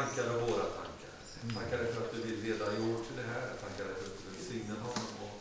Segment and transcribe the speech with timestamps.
[0.00, 1.14] tankar och våra tankar.
[1.58, 3.46] Tackar dig för att du vill leda George till det här.
[3.64, 5.34] Tackar dig för att du välsignar honom och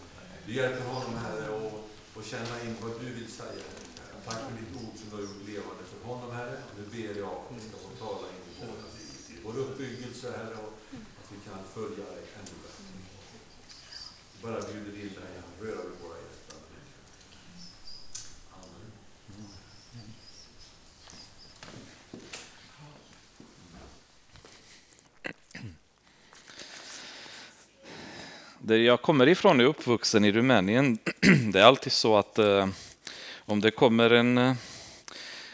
[0.45, 1.73] du hjälper honom, Herre, och,
[2.15, 3.67] och känna in vad du vill säga.
[4.25, 6.57] Tack för ditt ord som du har gjort levande för honom, Herre.
[6.77, 10.27] Nu ber jag att du ska få tala in i våra liv, i vår uppbyggelse,
[10.37, 10.73] Herre, och
[11.19, 12.83] att vi kan följa dig ännu bättre.
[14.43, 16.61] Bara bjuder in dig rör röra vid våra hjärtan.
[18.59, 18.91] Amen.
[28.69, 30.97] Där jag kommer ifrån är uppvuxen i Rumänien.
[31.51, 32.67] Det är alltid så att eh,
[33.45, 34.53] om det kommer en, eh,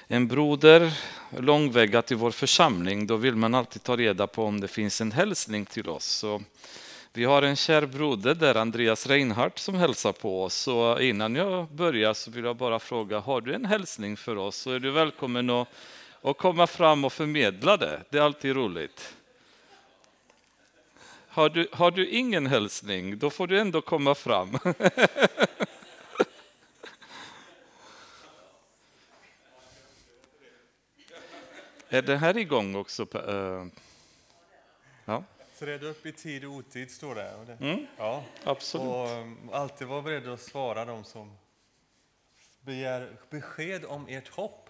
[0.08, 0.94] en broder
[1.38, 5.12] långväga till vår församling, då vill man alltid ta reda på om det finns en
[5.12, 6.06] hälsning till oss.
[6.06, 6.42] Så
[7.14, 10.56] vi har en kär broder där, Andreas Reinhardt, som hälsar på oss.
[10.56, 14.56] Så innan jag börjar så vill jag bara fråga, har du en hälsning för oss?
[14.56, 15.68] Så är du välkommen att,
[16.22, 18.02] att komma fram och förmedla det.
[18.10, 19.16] Det är alltid roligt.
[21.36, 24.58] Har du, har du ingen hälsning, då får du ändå komma fram.
[31.90, 33.08] Är det här igång också?
[33.28, 33.66] eh?
[35.06, 35.24] Ja,
[35.60, 37.58] red upp i tid och otid, står det.
[37.60, 37.88] Mm.
[37.98, 38.24] Ja.
[38.44, 38.88] absolut.
[38.88, 41.32] Och um, alltid vara beredd att svara de som
[42.62, 44.70] begär besked om ert hopp.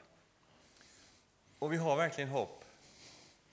[1.59, 2.63] Och vi har verkligen hopp.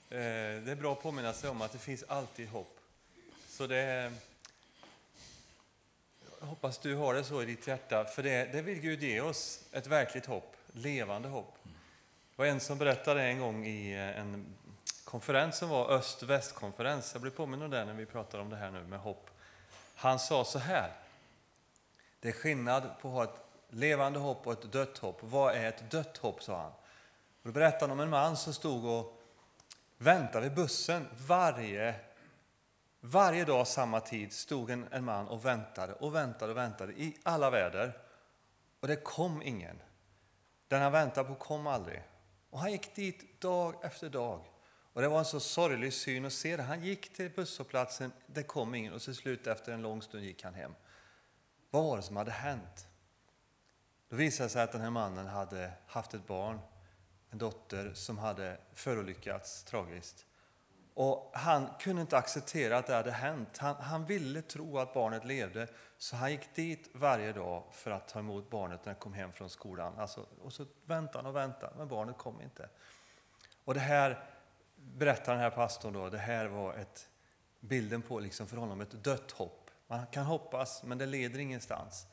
[0.09, 2.72] Eh, Det är bra att påminna sig om att det finns alltid hopp.
[3.63, 4.11] Så det
[6.39, 9.21] jag hoppas du har det så i ditt hjärta, för det, det vill Gud ge
[9.21, 11.57] oss, ett verkligt hopp, levande hopp.
[11.63, 11.71] Det
[12.35, 14.45] var en som berättade en gång i eh, en
[15.03, 17.09] konferens som var öst-väst-konferens.
[17.13, 19.29] Jag blev påmind om det när vi pratar om det här nu med hopp.
[19.95, 20.91] Han sa så här.
[22.19, 25.17] Det är skillnad på att ha ett levande hopp och ett dött hopp.
[25.21, 26.71] Vad är ett dött hopp, sa han.
[26.71, 29.21] Och då berättade han om en man som stod och
[29.97, 31.95] väntade vid bussen varje,
[33.05, 37.17] varje dag samma tid stod en, en man och väntade och väntade och väntade i
[37.23, 37.97] alla väder.
[38.79, 39.79] Och det kom ingen.
[40.67, 42.03] Den han väntade på kom aldrig.
[42.49, 44.45] Och han gick dit dag efter dag.
[44.93, 46.63] Och det var en så sorglig syn att se det.
[46.63, 50.43] Han gick till busshållplatsen, det kom ingen och till slut efter en lång stund gick
[50.43, 50.75] han hem.
[51.69, 52.87] Vad var det som hade hänt?
[54.09, 56.59] Då visade det sig att den här mannen hade haft ett barn,
[57.29, 60.25] en dotter som hade förolyckats tragiskt.
[60.93, 63.57] Och han kunde inte acceptera att det hade hänt.
[63.57, 65.67] Han, han ville tro att barnet levde,
[65.97, 69.31] så han gick dit varje dag för att ta emot barnet när det kom hem
[69.31, 69.99] från skolan.
[69.99, 72.69] Alltså, och så väntade han och väntade, men barnet kom inte.
[73.65, 74.23] Och det här
[74.75, 77.09] berättar den här pastorn då, det här var ett,
[77.59, 79.71] bilden på liksom för honom ett dött hopp.
[79.87, 82.07] Man kan hoppas, men det leder ingenstans.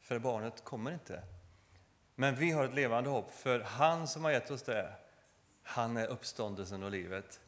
[0.00, 1.22] För barnet kommer inte.
[2.14, 4.92] Men vi har ett levande hopp, för han som har gett oss det,
[5.62, 7.40] han är uppståndelsen och livet.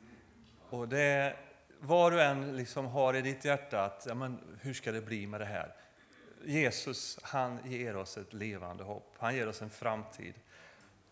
[0.73, 1.37] Och det,
[1.81, 5.27] var du än liksom har i ditt hjärta, att, ja, men, hur ska det bli
[5.27, 5.75] med det här?
[6.45, 9.15] Jesus, han ger oss ett levande hopp.
[9.19, 10.35] Han ger oss en framtid.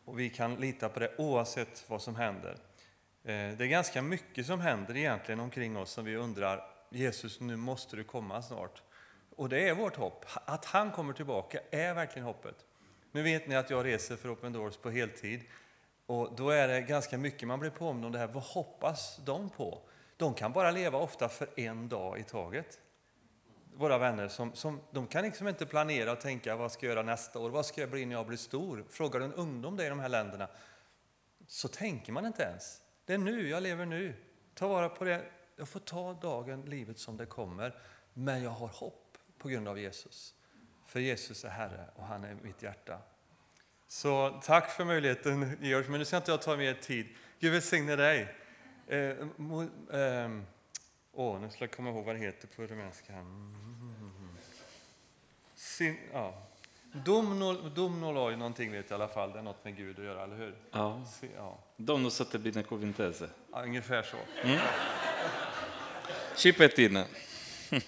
[0.05, 2.57] Och vi kan lita på det oavsett vad som händer.
[3.25, 7.57] Eh, det är ganska mycket som händer egentligen omkring oss som vi undrar, Jesus, nu
[7.57, 8.83] måste du komma snart.
[9.37, 10.25] Och det är vårt hopp.
[10.45, 12.57] Att han kommer tillbaka är verkligen hoppet.
[13.13, 15.41] Nu vet ni att jag reser för Open Doors på heltid.
[16.11, 18.27] Och då är det ganska mycket man blir påmind om det här.
[18.27, 19.83] Vad hoppas de på?
[20.17, 22.81] De kan bara leva ofta för en dag i taget.
[23.75, 27.03] Våra vänner, som, som, de kan liksom inte planera och tänka vad ska jag göra
[27.03, 28.85] nästa år, vad ska jag bli när jag blir stor?
[28.91, 30.49] Frågar du en ungdom det i de här länderna
[31.47, 32.81] så tänker man inte ens.
[33.05, 34.15] Det är nu, jag lever nu.
[34.55, 35.25] Ta vara på det.
[35.57, 37.75] Jag får ta dagen, livet som det kommer.
[38.15, 40.35] Men jag har hopp på grund av Jesus.
[40.87, 42.99] För Jesus är Herre och han är mitt hjärta.
[43.93, 47.07] Så tack för möjligheten Georg, men nu ska inte jag ta mer tid.
[47.41, 48.35] Gud välsigne dig.
[48.87, 49.17] Eh,
[49.93, 50.47] ehm,
[51.13, 53.13] åh, nu ska jag komma ihåg vad det heter på rumänska.
[55.55, 56.35] Sin, ja.
[56.93, 59.33] Dom, dom noloi någonting vet jag i alla fall.
[59.33, 60.55] Det är något med Gud att göra, eller hur?
[60.71, 61.03] Ja.
[61.21, 61.59] Se, ja.
[61.77, 63.31] Donno sette bine cuvinteze.
[63.53, 64.17] Ja, ungefär så.
[66.37, 67.05] Chippetine.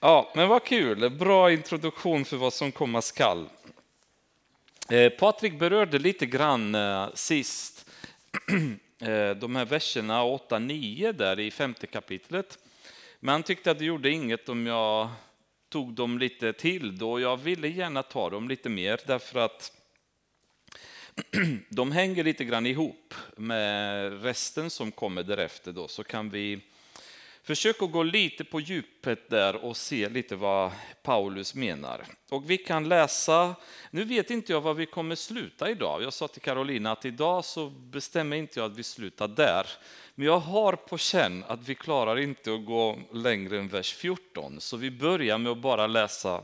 [0.00, 1.10] ja, men vad kul.
[1.10, 3.48] Bra introduktion för vad som komma skall.
[4.88, 7.90] Eh, Patrik berörde lite grann eh, sist
[9.00, 12.58] eh, de här verserna 8-9 där i femte kapitlet.
[13.20, 15.08] Men han tyckte att det gjorde inget om jag
[15.68, 17.20] tog dem lite till då.
[17.20, 19.72] Jag ville gärna ta dem lite mer därför att
[21.68, 25.72] de hänger lite grann ihop med resten som kommer därefter.
[25.72, 26.60] Då, så kan vi
[27.44, 32.06] Försök att gå lite på djupet där och se lite vad Paulus menar.
[32.30, 33.54] Och vi kan läsa,
[33.90, 36.02] nu vet inte jag var vi kommer sluta idag.
[36.02, 39.66] Jag sa till Carolina att idag så bestämmer inte jag att vi slutar där.
[40.14, 44.60] Men jag har på känn att vi klarar inte att gå längre än vers 14.
[44.60, 46.42] Så vi börjar med att bara läsa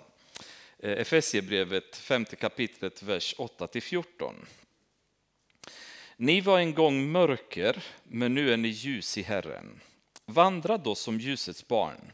[0.79, 4.35] eh, Efesiebrevet, femte kapitlet, vers 8-14.
[6.17, 9.81] Ni var en gång mörker, men nu är ni ljus i Herren.
[10.31, 12.13] Vandra då som ljusets barn.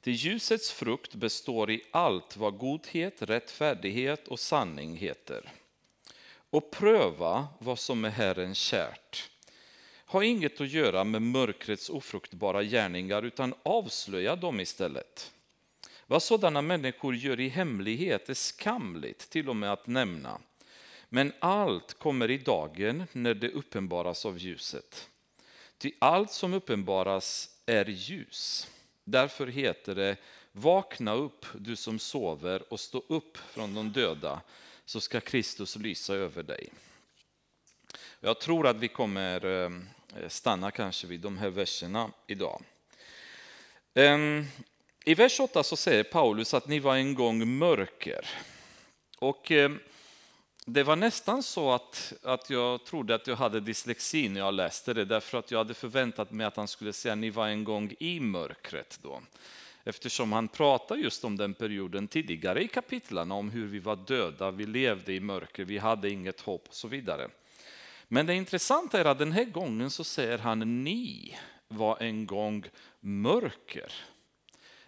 [0.00, 5.52] Till ljusets frukt består i allt vad godhet, rättfärdighet och sanning heter.
[6.50, 9.30] Och pröva vad som är Herren kärt.
[10.06, 15.32] Ha inget att göra med mörkrets ofruktbara gärningar utan avslöja dem istället.
[16.06, 20.40] Vad sådana människor gör i hemlighet är skamligt till och med att nämna.
[21.08, 25.10] Men allt kommer i dagen när det uppenbaras av ljuset.
[25.78, 28.70] Ty allt som uppenbaras är ljus.
[29.04, 30.16] Därför heter det
[30.52, 34.40] Vakna upp, du som sover, och stå upp från de döda,
[34.84, 36.68] så ska Kristus lysa över dig.
[38.20, 39.70] Jag tror att vi kommer eh,
[40.28, 42.62] stanna kanske vid de här verserna idag.
[43.94, 44.44] Ehm,
[45.04, 48.26] I vers 8 så säger Paulus att ni var en gång mörker.
[49.18, 49.78] Och ehm,
[50.72, 54.94] det var nästan så att, att jag trodde att jag hade dyslexi när jag läste
[54.94, 57.94] det, därför att jag hade förväntat mig att han skulle säga ni var en gång
[57.98, 59.20] i mörkret då.
[59.84, 64.50] Eftersom han pratar just om den perioden tidigare i kapitlen om hur vi var döda,
[64.50, 67.28] vi levde i mörker, vi hade inget hopp och så vidare.
[68.08, 71.36] Men det intressanta är att den här gången så säger han ni
[71.68, 72.64] var en gång
[73.00, 73.92] mörker.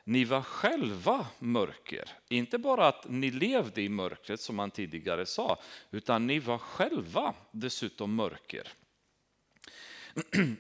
[0.05, 2.09] Ni var själva mörker.
[2.29, 5.59] Inte bara att ni levde i mörkret som man tidigare sa,
[5.91, 8.69] utan ni var själva dessutom mörker.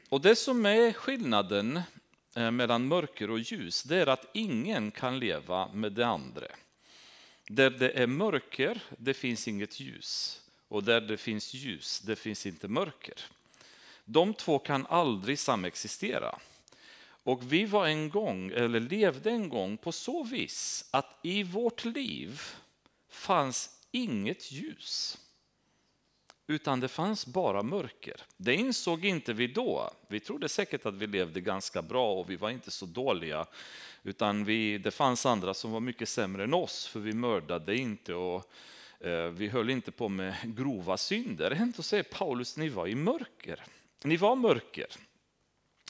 [0.08, 1.80] Och det som är skillnaden
[2.36, 6.46] eh, mellan mörker och ljus, det är att ingen kan leva med det andra.
[7.48, 10.40] Där det är mörker, det finns inget ljus.
[10.68, 13.20] Och där det finns ljus, det finns inte mörker.
[14.04, 16.38] De två kan aldrig samexistera.
[17.24, 21.84] Och vi var en gång, eller levde en gång på så vis att i vårt
[21.84, 22.40] liv
[23.10, 25.18] fanns inget ljus.
[26.46, 28.22] Utan det fanns bara mörker.
[28.36, 29.90] Det insåg inte vi då.
[30.08, 33.46] Vi trodde säkert att vi levde ganska bra och vi var inte så dåliga.
[34.02, 38.14] Utan vi, det fanns andra som var mycket sämre än oss, för vi mördade inte
[38.14, 38.52] och
[39.00, 41.50] eh, vi höll inte på med grova synder.
[41.50, 43.64] Ändå säger Paulus, ni var i mörker.
[44.04, 44.86] Ni var mörker.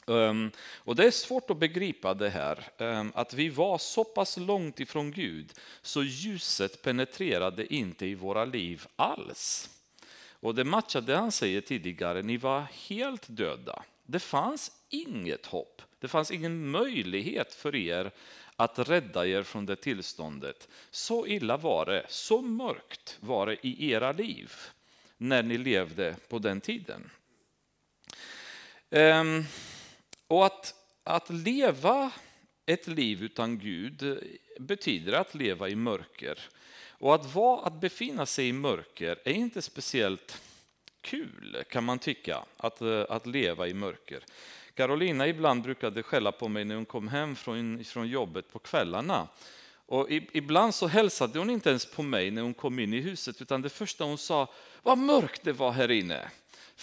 [0.07, 4.37] Ehm, och det är svårt att begripa det här, ehm, att vi var så pass
[4.37, 9.69] långt ifrån Gud så ljuset penetrerade inte i våra liv alls.
[10.31, 13.83] Och det matchar det han säger tidigare, ni var helt döda.
[14.05, 18.11] Det fanns inget hopp, det fanns ingen möjlighet för er
[18.55, 20.67] att rädda er från det tillståndet.
[20.91, 24.51] Så illa var det, så mörkt var det i era liv
[25.17, 27.09] när ni levde på den tiden.
[28.89, 29.45] Um,
[30.33, 32.11] och att, att leva
[32.65, 34.19] ett liv utan Gud
[34.59, 36.39] betyder att leva i mörker.
[36.89, 40.41] Och att, vara, att befinna sig i mörker är inte speciellt
[41.01, 44.23] kul, kan man tycka, att, eh, att leva i mörker.
[44.73, 49.27] Carolina ibland brukade skälla på mig när hon kom hem från, från jobbet på kvällarna.
[49.85, 53.41] Och ibland så hälsade hon inte ens på mig när hon kom in i huset,
[53.41, 56.29] utan det första hon sa, vad mörkt det var här inne.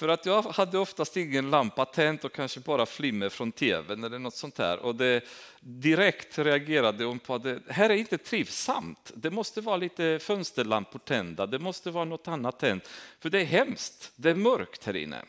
[0.00, 4.19] För att jag hade oftast ingen lampa tänd och kanske bara flimmer från tvn eller
[4.19, 4.78] något sånt här.
[4.78, 5.25] Och det
[5.61, 9.12] direkt reagerade hon på att det här är inte trivsamt.
[9.14, 12.88] Det måste vara lite fönsterlampor tända, det måste vara något annat tänt.
[13.19, 15.25] För det är hemskt, det är mörkt här inne.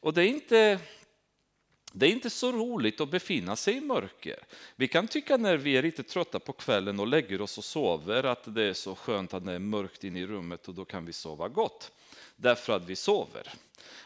[0.00, 0.78] Och det är inte
[1.92, 4.38] det är inte så roligt att befinna sig i mörker.
[4.76, 8.24] Vi kan tycka när vi är lite trötta på kvällen och lägger oss och sover
[8.24, 11.04] att det är så skönt att det är mörkt inne i rummet och då kan
[11.04, 11.92] vi sova gott.
[12.40, 13.52] Därför att vi sover.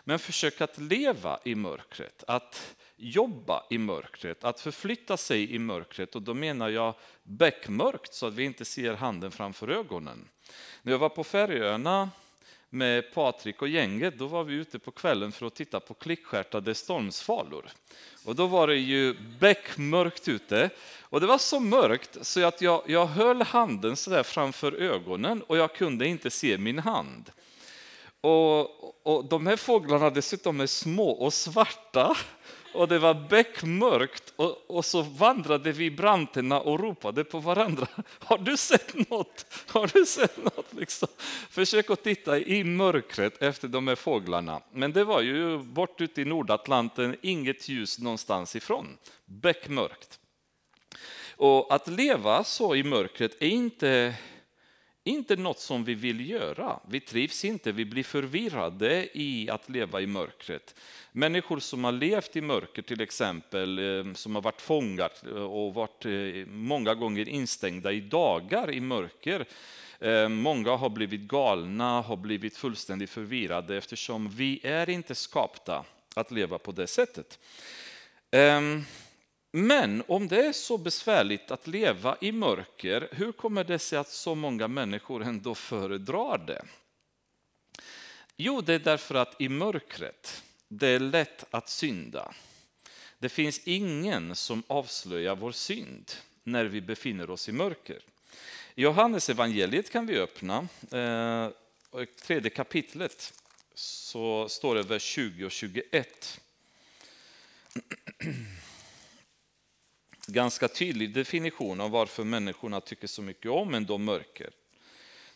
[0.04, 6.14] Men försök att leva i mörkret, att jobba i mörkret, att förflytta sig i mörkret.
[6.14, 10.28] Och då menar jag beckmörkt så att vi inte ser handen framför ögonen.
[10.82, 12.10] När jag var på Färöarna
[12.70, 16.74] med Patrik och gänget, då var vi ute på kvällen för att titta på klickstjärtade
[16.74, 17.70] stormsvalor.
[18.24, 20.70] Och då var det ju beckmörkt ute.
[21.00, 25.42] Och det var så mörkt så att jag, jag höll handen så där framför ögonen
[25.42, 27.30] och jag kunde inte se min hand.
[28.22, 32.16] Och, och de här fåglarna dessutom är små och svarta
[32.74, 37.86] och det var beckmörkt och, och så vandrade vi i branterna och ropade på varandra.
[38.18, 39.46] Har du sett något?
[39.66, 40.72] Har du sett något?
[40.72, 41.08] Liksom.
[41.50, 44.60] Försök att titta i mörkret efter de här fåglarna.
[44.72, 48.98] Men det var ju bort ute i Nordatlanten, inget ljus någonstans ifrån.
[49.24, 50.18] Beckmörkt.
[51.36, 54.14] Och att leva så i mörkret är inte
[55.04, 56.80] inte något som vi vill göra.
[56.88, 60.74] Vi trivs inte, vi blir förvirrade i att leva i mörkret.
[61.12, 65.74] Människor som har levt i mörker till exempel, eh, som har varit fångar eh, och
[65.74, 69.44] varit eh, många gånger instängda i dagar i mörker.
[70.28, 76.58] Många har blivit galna, har blivit fullständigt förvirrade eftersom vi är inte skapta att leva
[76.58, 77.38] på det sättet.
[78.30, 78.84] Ehm,
[79.54, 84.10] men om det är så besvärligt att leva i mörker, hur kommer det sig att
[84.10, 86.64] så många människor ändå föredrar det?
[88.36, 92.34] Jo, det är därför att i mörkret, det är lätt att synda.
[93.18, 96.12] Det finns ingen som avslöjar vår synd
[96.44, 97.98] när vi befinner oss i mörker.
[98.74, 101.48] Johannes evangeliet kan vi öppna, eh,
[102.22, 103.32] tredje kapitlet,
[103.74, 106.40] så står det vers 20 och 21.
[110.26, 114.50] ganska tydlig definition av varför människorna tycker så mycket om ändå mörker.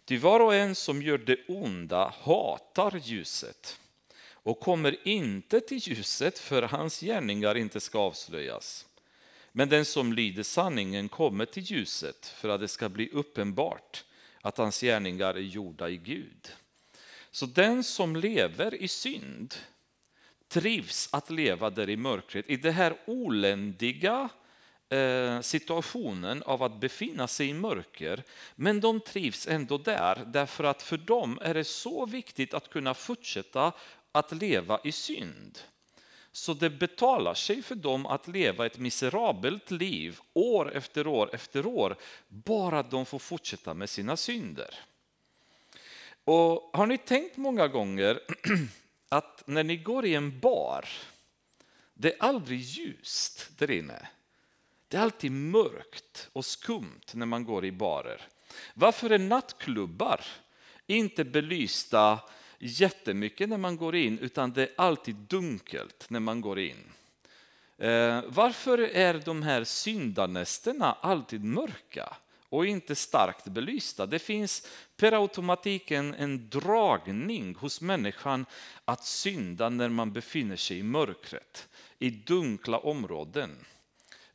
[0.04, 3.80] Ty var och en som gör det onda hatar ljuset
[4.30, 8.86] och kommer inte till ljuset för hans gärningar inte ska avslöjas.
[9.52, 14.04] Men den som lyder sanningen kommer till ljuset för att det ska bli uppenbart
[14.40, 16.52] att hans gärningar är gjorda i Gud.
[17.30, 19.54] Så den som lever i synd
[20.48, 24.28] trivs att leva där i mörkret, i det här oländiga,
[24.88, 28.22] Eh, situationen av att befinna sig i mörker,
[28.54, 32.94] men de trivs ändå där därför att för dem är det så viktigt att kunna
[32.94, 33.72] fortsätta
[34.12, 35.58] att leva i synd.
[36.32, 41.66] Så det betalar sig för dem att leva ett miserabelt liv år efter år efter
[41.66, 41.96] år,
[42.28, 44.74] bara de får fortsätta med sina synder.
[46.24, 48.20] Och Har ni tänkt många gånger
[49.08, 50.88] att när ni går i en bar,
[51.94, 54.08] det är aldrig ljust där inne.
[54.88, 58.22] Det är alltid mörkt och skumt när man går i barer.
[58.74, 60.20] Varför är nattklubbar
[60.86, 62.20] inte belysta
[62.58, 66.92] jättemycket när man går in, utan det är alltid dunkelt när man går in?
[67.78, 72.16] Eh, varför är de här syndanästerna alltid mörka
[72.48, 74.06] och inte starkt belysta?
[74.06, 78.46] Det finns per automatik en, en dragning hos människan
[78.84, 83.64] att synda när man befinner sig i mörkret, i dunkla områden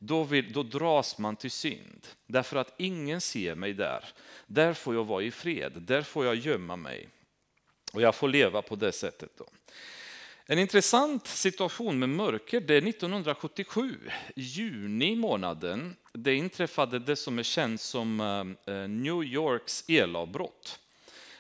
[0.04, 2.08] då, vill, då dras man till synd.
[2.28, 4.06] Därför att ingen ser mig där.
[4.48, 7.10] Där får jag vara i fred, där får jag gömma mig.
[7.94, 9.32] Och jag får leva på det sättet.
[9.38, 9.46] Då.
[10.46, 14.00] En intressant situation med mörker, det är 1977,
[14.36, 15.96] juni månaden.
[16.14, 20.80] Det inträffade det som är känt som eh, eh, New Yorks elavbrott.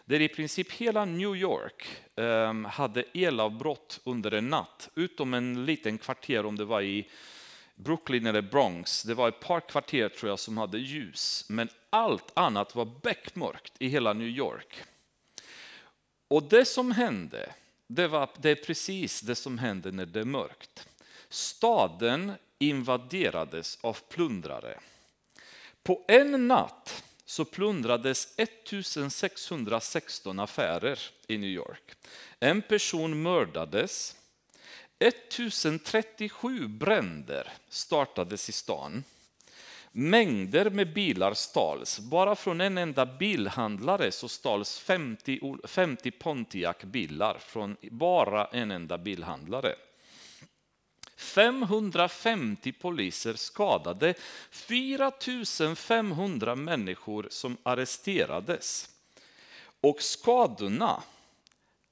[0.05, 5.97] Där i princip hela New York eh, hade elavbrott under en natt, utom en liten
[5.97, 7.07] kvarter om det var i
[7.83, 12.31] Brooklyn eller Bronx, det var ett par kvarter tror jag som hade ljus, men allt
[12.33, 14.83] annat var beckmörkt i hela New York.
[16.27, 17.53] Och det som hände,
[17.87, 20.87] det, var, det är precis det som händer när det är mörkt.
[21.29, 24.79] Staden invaderades av plundrare.
[25.83, 31.91] På en natt så plundrades 1616 affärer i New York.
[32.39, 34.15] En person mördades,
[35.01, 39.03] 1037 bränder startades i stan.
[39.91, 41.99] Mängder med bilar stals.
[41.99, 49.75] Bara från en enda bilhandlare så stals 50, 50 Pontiac-bilar från bara en enda bilhandlare.
[51.17, 54.13] 550 poliser skadade,
[54.51, 58.89] 4500 människor som arresterades.
[59.81, 61.03] Och skadorna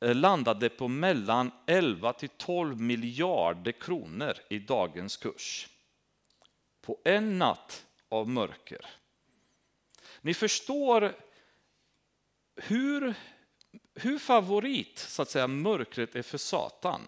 [0.01, 5.67] Eh, landade på mellan 11 till 12 miljarder kronor i dagens kurs.
[6.81, 8.85] På en natt av mörker.
[10.21, 11.15] Ni förstår
[12.55, 13.13] hur,
[13.95, 17.01] hur favorit så att säga, mörkret är för Satan.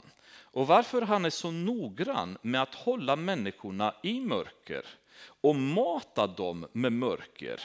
[0.54, 4.86] Och varför han är så noggrann med att hålla människorna i mörker
[5.24, 7.62] och mata dem med mörker.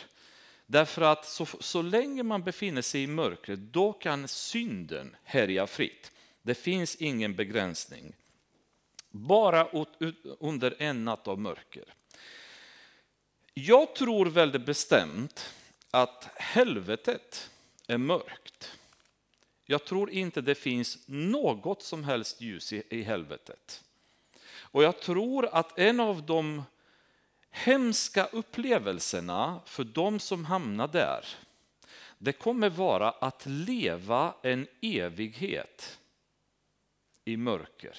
[0.66, 6.12] Därför att så, så länge man befinner sig i mörkret, då kan synden härja fritt.
[6.42, 8.12] Det finns ingen begränsning.
[9.10, 9.68] Bara
[10.40, 11.94] under en natt av mörker.
[13.54, 15.54] Jag tror väldigt bestämt
[15.90, 17.50] att helvetet
[17.86, 18.78] är mörkt.
[19.64, 23.84] Jag tror inte det finns något som helst ljus i, i helvetet.
[24.58, 26.62] Och jag tror att en av de
[27.56, 31.26] hemska upplevelserna för de som hamnar där,
[32.18, 35.98] det kommer vara att leva en evighet
[37.24, 37.98] i mörker.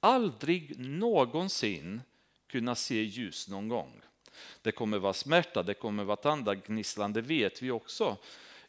[0.00, 2.00] Aldrig någonsin
[2.46, 4.00] kunna se ljus någon gång.
[4.62, 8.16] Det kommer vara smärta, det kommer vara tandagnisslan, det vet vi också.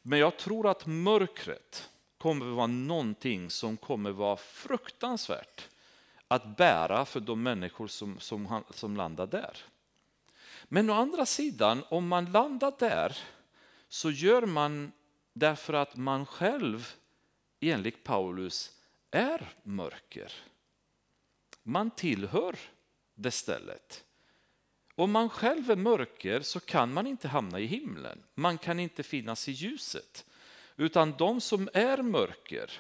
[0.01, 5.69] Men jag tror att mörkret kommer vara någonting som kommer vara fruktansvärt
[6.31, 9.57] att bära för de människor som, som, som landar där.
[10.63, 13.17] Men å andra sidan, om man landar där
[13.87, 14.91] så gör man
[15.33, 16.93] därför att man själv,
[17.59, 18.71] enligt Paulus,
[19.11, 20.33] är mörker.
[21.63, 22.55] Man tillhör
[23.15, 24.03] det stället.
[24.95, 28.23] Om man själv är mörker så kan man inte hamna i himlen.
[28.35, 30.25] Man kan inte finnas i ljuset.
[30.75, 32.71] Utan de som är mörker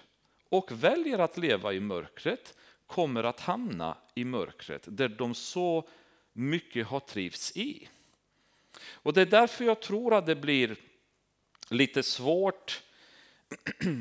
[0.49, 2.55] och väljer att leva i mörkret
[2.89, 5.87] kommer att hamna i mörkret där de så
[6.33, 7.89] mycket har trivts i.
[8.81, 10.75] Och Det är därför jag tror att det blir
[11.69, 12.83] lite svårt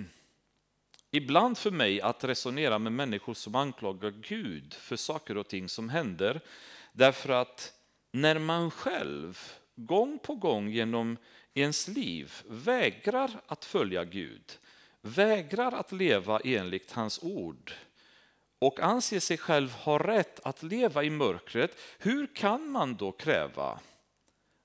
[1.10, 5.88] ibland för mig att resonera med människor som anklagar Gud för saker och ting som
[5.88, 6.40] händer.
[6.92, 7.72] Därför att
[8.12, 9.38] när man själv
[9.74, 11.16] gång på gång genom
[11.54, 14.58] ens liv vägrar att följa Gud,
[15.00, 17.72] vägrar att leva enligt hans ord
[18.58, 23.80] och anser sig själv ha rätt att leva i mörkret, hur kan man då kräva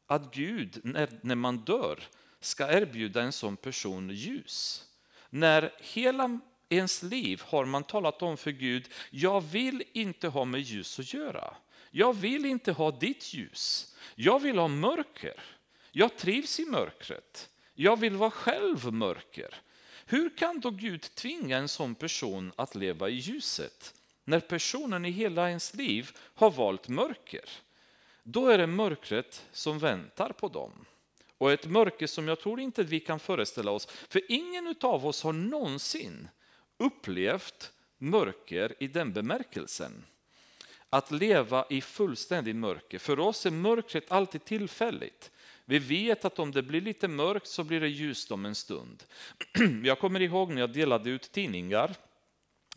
[0.08, 2.00] att Gud, när, man dör,
[2.40, 4.86] ska erbjuda en sån person ljus?
[5.30, 10.62] När hela ens liv har man talat om för Gud, jag vill inte ha med
[10.62, 11.56] ljus att göra.
[11.92, 13.96] Jag vill inte ha ditt ljus.
[14.16, 15.44] Jag vill ha mörker.
[15.92, 17.50] Jag trivs i mörkret.
[17.74, 19.62] Jag vill vara själv mörker.
[20.06, 23.94] Hur kan då Gud tvinga en sån person att leva i ljuset
[24.26, 27.50] när personen i hela ens liv har valt mörker?
[28.24, 30.86] Då är det mörkret som väntar på dem.
[31.38, 35.24] Och ett mörker som jag tror inte vi kan föreställa oss, för ingen av oss
[35.24, 36.28] har någonsin
[36.78, 40.06] upplevt mörker i den bemärkelsen.
[40.90, 43.00] Att leva i fullständig mörker.
[43.00, 45.32] För oss är mörkret alltid tillfälligt.
[45.66, 49.04] Vi vet att om det blir lite mörkt så blir det ljust om en stund.
[49.84, 51.96] Jag kommer ihåg när jag delade ut tidningar.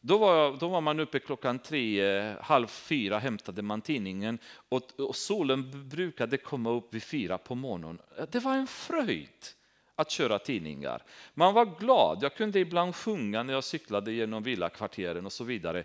[0.00, 4.38] Då var, då var man uppe klockan tre, eh, halv fyra hämtade man tidningen
[4.68, 7.98] och, och solen brukade komma upp vid fyra på morgonen.
[8.30, 9.44] Det var en fröjd
[9.94, 11.02] att köra tidningar.
[11.34, 12.18] Man var glad.
[12.22, 15.84] Jag kunde ibland sjunga när jag cyklade genom villakvarteren och så vidare.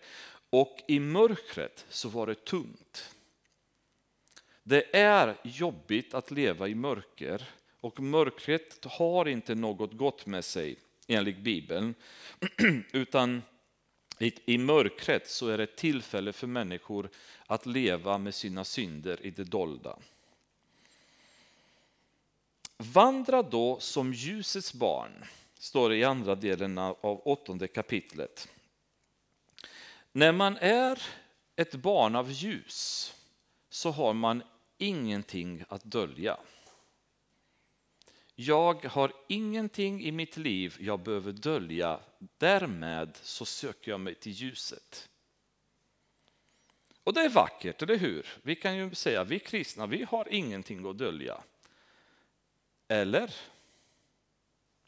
[0.50, 3.13] Och i mörkret så var det tungt.
[4.64, 7.50] Det är jobbigt att leva i mörker
[7.82, 10.76] och mörkret har inte något gott med sig
[11.08, 11.96] enligt Bibeln.
[12.92, 13.42] Utan
[14.46, 17.10] i mörkret så är det ett tillfälle för människor
[17.46, 20.00] att leva med sina synder i det dolda.
[22.78, 25.26] Vandra då som ljusets barn,
[25.60, 28.50] står det i andra delen av åttonde kapitlet.
[30.12, 31.04] När man är
[31.56, 33.14] ett barn av ljus
[33.70, 34.44] så har man
[34.84, 36.38] ingenting att dölja.
[38.36, 42.00] Jag har ingenting i mitt liv jag behöver dölja.
[42.38, 45.10] Därmed så söker jag mig till ljuset.
[47.04, 48.28] Och det är vackert, eller hur?
[48.42, 51.44] Vi kan ju säga vi kristna, vi har ingenting att dölja.
[52.88, 53.36] Eller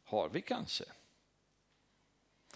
[0.04, 0.86] har vi kanske?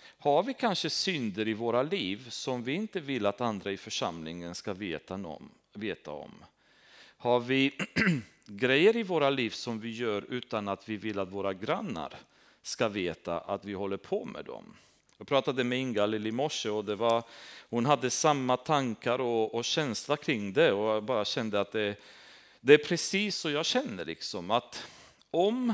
[0.02, 4.56] Har vi kanske synder i våra liv som vi inte vill att andra i församlingen
[4.56, 5.52] ska veta om?
[5.74, 6.46] Veta om?
[7.22, 7.72] Har vi
[8.46, 12.16] grejer i våra liv som vi gör utan att vi vill att våra grannar
[12.62, 14.76] ska veta att vi håller på med dem?
[15.18, 17.24] Jag pratade med Ingalill i morse och det var,
[17.70, 21.96] hon hade samma tankar och, och känsla kring det och jag bara kände att det,
[22.62, 24.88] det är precis så jag känner liksom att
[25.32, 25.74] om,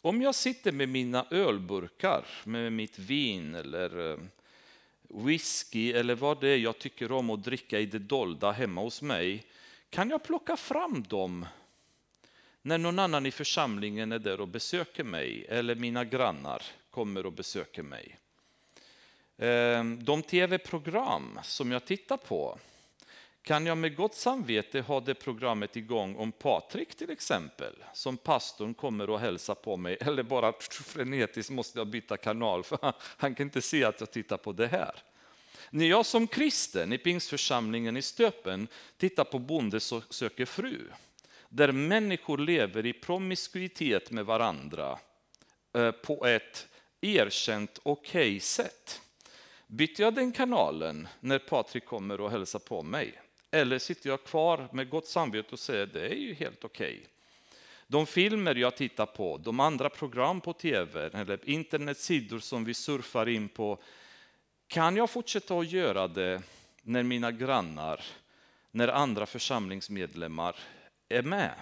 [0.00, 4.18] om jag sitter med mina ölburkar, med mitt vin eller eh,
[5.08, 9.02] whisky eller vad det är jag tycker om att dricka i det dolda hemma hos
[9.02, 9.44] mig,
[9.92, 11.46] kan jag plocka fram dem
[12.62, 17.32] när någon annan i församlingen är där och besöker mig eller mina grannar kommer och
[17.32, 18.18] besöker mig.
[19.38, 22.58] Ehm, de tv-program som jag tittar på,
[23.42, 28.74] kan jag med gott samvete ha det programmet igång om Patrik till exempel, som pastorn
[28.74, 33.46] kommer och hälsar på mig, eller bara frenetiskt måste jag byta kanal för han kan
[33.46, 35.02] inte se att jag tittar på det här.
[35.74, 40.80] När jag som kristen i Pingstförsamlingen i Stöpen tittar på Bonde söker fru,
[41.48, 44.98] där människor lever i promiskuitet med varandra
[45.74, 46.68] eh, på ett
[47.00, 49.00] erkänt okej okay sätt.
[49.66, 53.20] Byter jag den kanalen när Patrik kommer och hälsar på mig?
[53.50, 56.96] Eller sitter jag kvar med gott samvete och säger det är ju helt okej?
[56.96, 57.06] Okay.
[57.86, 63.28] De filmer jag tittar på, de andra program på tv eller internetsidor som vi surfar
[63.28, 63.78] in på,
[64.72, 66.42] kan jag fortsätta att göra det
[66.82, 68.04] när mina grannar,
[68.70, 70.56] när andra församlingsmedlemmar
[71.08, 71.54] är med?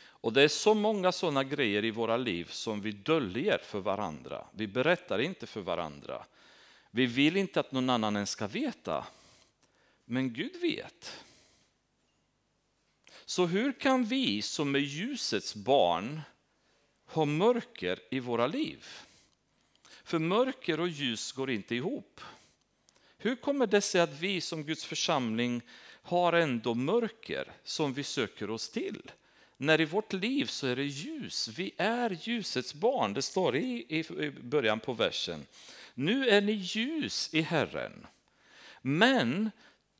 [0.00, 4.44] Och det är så många sådana grejer i våra liv som vi döljer för varandra.
[4.52, 6.24] Vi berättar inte för varandra.
[6.90, 9.06] Vi vill inte att någon annan ens ska veta.
[10.04, 11.24] Men Gud vet.
[13.24, 16.20] Så hur kan vi som är ljusets barn
[17.06, 18.86] ha mörker i våra liv?
[20.04, 22.20] För mörker och ljus går inte ihop.
[23.18, 25.62] Hur kommer det sig att vi som Guds församling
[26.02, 29.10] har ändå mörker som vi söker oss till?
[29.56, 31.48] När i vårt liv så är det ljus.
[31.48, 33.14] Vi är ljusets barn.
[33.14, 35.46] Det står i, i början på versen.
[35.94, 38.06] Nu är ni ljus i Herren.
[38.82, 39.50] Men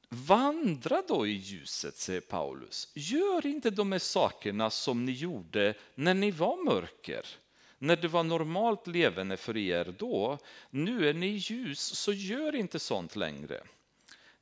[0.08, 2.88] vandra då i ljuset, säger Paulus.
[2.94, 7.26] Gör inte de här sakerna som ni gjorde när ni var mörker.
[7.82, 10.38] När det var normalt levande för er då.
[10.70, 13.60] Nu är ni ljus, så gör inte sånt längre.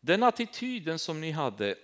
[0.00, 1.74] Den attityden som ni hade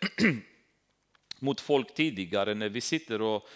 [1.39, 3.49] mot folk tidigare när vi sitter och,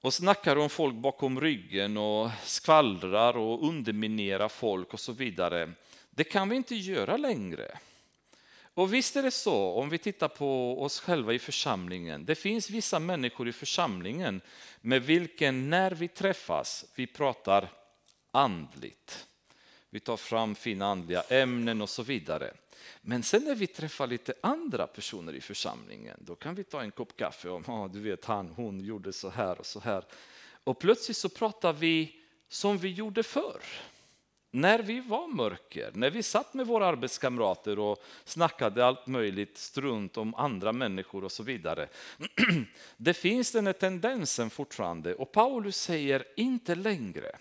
[0.00, 5.72] och snackar om folk bakom ryggen och skvallrar och underminerar folk och så vidare.
[6.10, 7.78] Det kan vi inte göra längre.
[8.74, 12.70] Och visst är det så, om vi tittar på oss själva i församlingen, det finns
[12.70, 14.40] vissa människor i församlingen
[14.80, 17.68] med vilken när vi träffas, vi pratar
[18.30, 19.26] andligt.
[19.90, 22.54] Vi tar fram fina andliga ämnen och så vidare.
[23.02, 26.90] Men sen när vi träffar lite andra personer i församlingen, då kan vi ta en
[26.90, 30.04] kopp kaffe om, oh, du vet han, hon gjorde så här och så här.
[30.64, 33.60] Och plötsligt så pratar vi som vi gjorde förr.
[34.54, 40.16] När vi var mörker, när vi satt med våra arbetskamrater och snackade allt möjligt strunt
[40.16, 41.88] om andra människor och så vidare.
[42.96, 47.38] Det finns den här tendensen fortfarande och Paulus säger inte längre.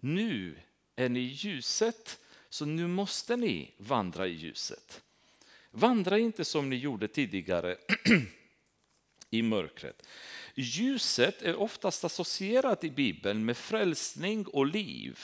[0.00, 0.58] Nu
[0.96, 5.02] är ni ljuset så nu måste ni vandra i ljuset.
[5.70, 7.76] Vandra inte som ni gjorde tidigare
[9.30, 10.06] i mörkret.
[10.54, 15.18] Ljuset är oftast associerat i Bibeln med frälsning och liv.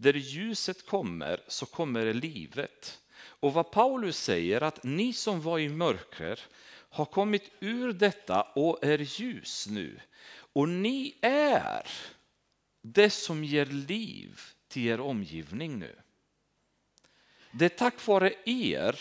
[0.00, 3.00] Där ljuset kommer så kommer livet.
[3.16, 6.40] Och vad Paulus säger att ni som var i mörker
[6.90, 10.00] har kommit ur detta och är ljus nu.
[10.52, 11.86] Och ni är
[12.82, 15.96] det som ger liv till er omgivning nu.
[17.50, 19.00] Det är tack vare er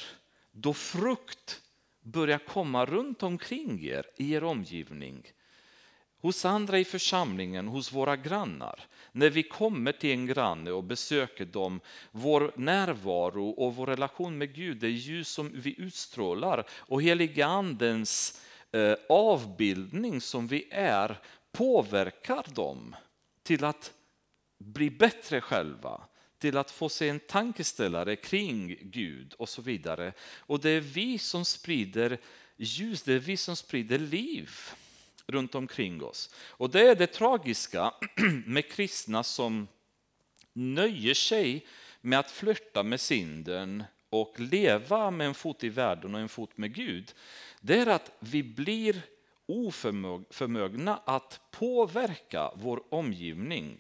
[0.52, 1.62] då frukt
[2.02, 5.32] börjar komma runt omkring er i er omgivning.
[6.22, 8.88] Hos andra i församlingen, hos våra grannar.
[9.12, 11.80] När vi kommer till en granne och besöker dem,
[12.12, 18.42] vår närvaro och vår relation med Gud, det ljus som vi utstrålar och heliga andens
[18.72, 21.18] eh, avbildning som vi är
[21.52, 22.96] påverkar dem
[23.44, 23.94] till att
[24.60, 26.02] bli bättre själva,
[26.38, 30.14] till att få sig en tankeställare kring Gud och så vidare.
[30.38, 32.18] Och det är vi som sprider
[32.58, 34.52] ljus, det är vi som sprider liv
[35.32, 36.36] runt omkring oss.
[36.36, 37.94] Och det är det tragiska
[38.46, 39.68] med kristna som
[40.54, 41.66] nöjer sig
[42.02, 46.58] med att flörta med synden och leva med en fot i världen och en fot
[46.58, 47.14] med Gud.
[47.62, 49.02] Det är att vi blir
[49.46, 53.80] oförmögna att påverka vår omgivning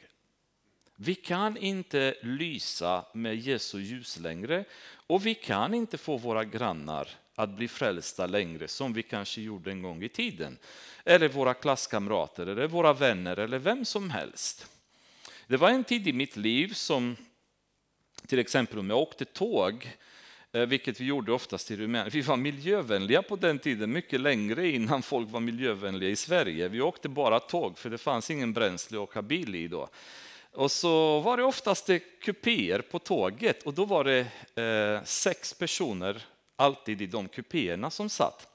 [1.02, 4.66] vi kan inte lysa med Jesu ljus längre
[5.08, 9.71] och vi kan inte få våra grannar att bli frälsta längre som vi kanske gjorde
[9.71, 10.58] en gång i tiden.
[11.06, 14.67] Eller våra klasskamrater, eller våra vänner eller vem som helst.
[15.47, 17.15] Det var en tid i mitt liv som
[18.28, 19.97] Till exempel om jag åkte tåg,
[20.52, 22.10] eh, vilket vi gjorde oftast i Rumänien.
[22.12, 26.67] Vi var miljövänliga på den tiden, mycket längre innan folk var miljövänliga i Sverige.
[26.67, 29.89] Vi åkte bara tåg, för det fanns ingen bränsle att åka bil i då.
[30.52, 31.89] Och så var det oftast
[32.21, 34.19] kupéer på tåget och då var det
[34.63, 36.25] eh, sex personer
[36.60, 38.48] alltid i de kupéerna som satt.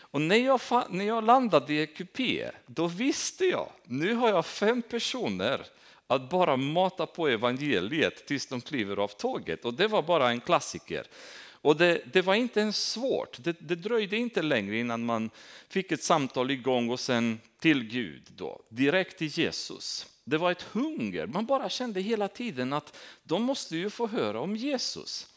[0.00, 4.82] Och när jag, när jag landade i kupé, då visste jag, nu har jag fem
[4.82, 5.66] personer
[6.06, 9.64] att bara mata på evangeliet tills de kliver av tåget.
[9.64, 11.06] Och det var bara en klassiker.
[11.62, 13.36] Och det, det var inte ens svårt.
[13.38, 15.30] Det, det, dröjde inte längre innan man
[15.68, 20.06] fick ett samtal igång och sen till Gud, då, direkt till Jesus.
[20.24, 21.26] Det var ett hunger.
[21.26, 25.31] Man bara kände hela tiden att de måste ju få höra om Jesus.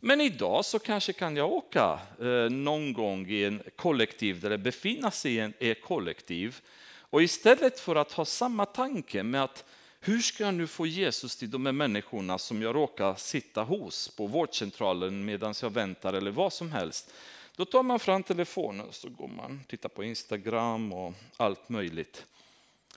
[0.00, 5.10] Men idag så kanske kan jag åka eh, någon gång i en kollektiv eller befinna
[5.10, 6.60] sig i ett kollektiv.
[7.10, 9.64] Och istället för att ha samma tanke med att
[10.00, 14.08] hur ska jag nu få Jesus till de här människorna som jag råkar sitta hos
[14.08, 17.12] på vårdcentralen medan jag väntar eller vad som helst.
[17.56, 22.26] Då tar man fram telefonen och så går man tittar på Instagram och allt möjligt.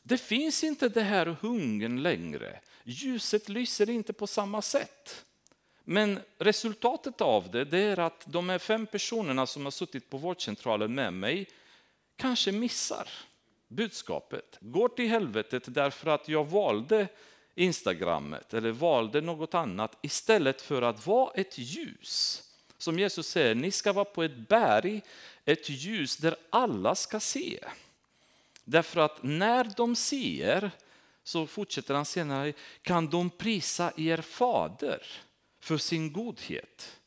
[0.03, 2.60] Det finns inte det här hungern längre.
[2.84, 5.25] Ljuset lyser inte på samma sätt.
[5.83, 10.17] Men resultatet av det, det är att de här fem personerna som har suttit på
[10.17, 11.49] vårdcentralen med mig
[12.15, 13.09] kanske missar
[13.67, 14.57] budskapet.
[14.59, 17.07] Går till helvetet därför att jag valde
[17.55, 22.43] Instagrammet eller valde något annat istället för att vara ett ljus.
[22.77, 25.01] Som Jesus säger, ni ska vara på ett berg,
[25.45, 27.59] ett ljus där alla ska se.
[28.63, 30.71] Därför att när de ser,
[31.23, 35.07] så fortsätter han senare, kan de prisa er fader
[35.63, 36.99] för sin godhet.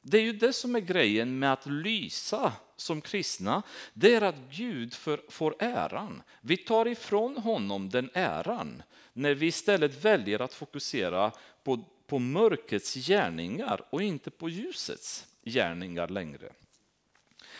[0.00, 3.62] Det är ju det som är grejen med att lysa som kristna,
[3.94, 6.22] det är att Gud för, får äran.
[6.40, 11.32] Vi tar ifrån honom den äran när vi istället väljer att fokusera
[11.64, 16.52] på, på mörkrets gärningar och inte på ljusets gärningar längre.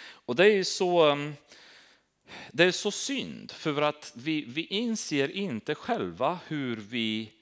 [0.00, 1.34] Och det är så, um,
[2.52, 7.32] det är så synd, för att vi, vi inser inte själva hur vi,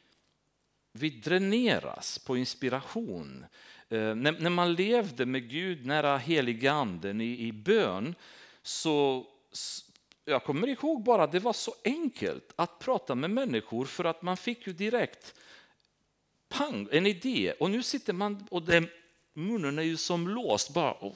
[0.97, 3.47] vi dräneras på inspiration
[3.89, 8.15] Eh, när, när, man levde med Gud nära heliga anden i, i bön
[8.63, 9.27] så
[10.25, 14.23] jag kommer ihåg bara att det var så enkelt att prata med människor för att
[14.23, 15.35] man fick ju direkt
[16.49, 18.89] pang, en idé och nu sitter man och den,
[19.35, 20.75] munnen är ju som låst.
[20.75, 21.15] Bara, oh,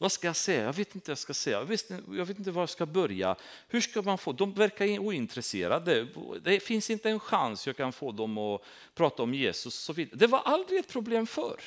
[0.00, 0.64] vad ska jag säga?
[0.64, 1.58] Jag vet inte vad jag ska säga.
[1.58, 3.36] Jag vet, jag vet inte var jag ska börja.
[3.68, 4.32] Hur ska man få?
[4.32, 6.06] De verkar ointresserade.
[6.42, 8.62] Det finns inte en chans jag kan få dem att
[8.94, 9.74] prata om Jesus.
[9.74, 10.18] Så vidare.
[10.18, 11.60] Det var aldrig ett problem förr.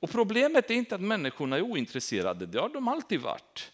[0.00, 3.72] Och problemet är inte att människorna är ointresserade, det har de alltid varit.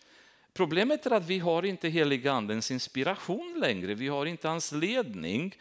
[0.52, 5.56] Problemet är att vi har inte heliga andens inspiration längre, vi har inte hans ledning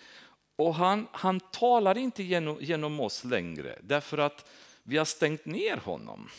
[0.56, 4.49] och han, han talar inte genom, genom oss längre därför att
[4.84, 6.30] vi har stängt ner honom.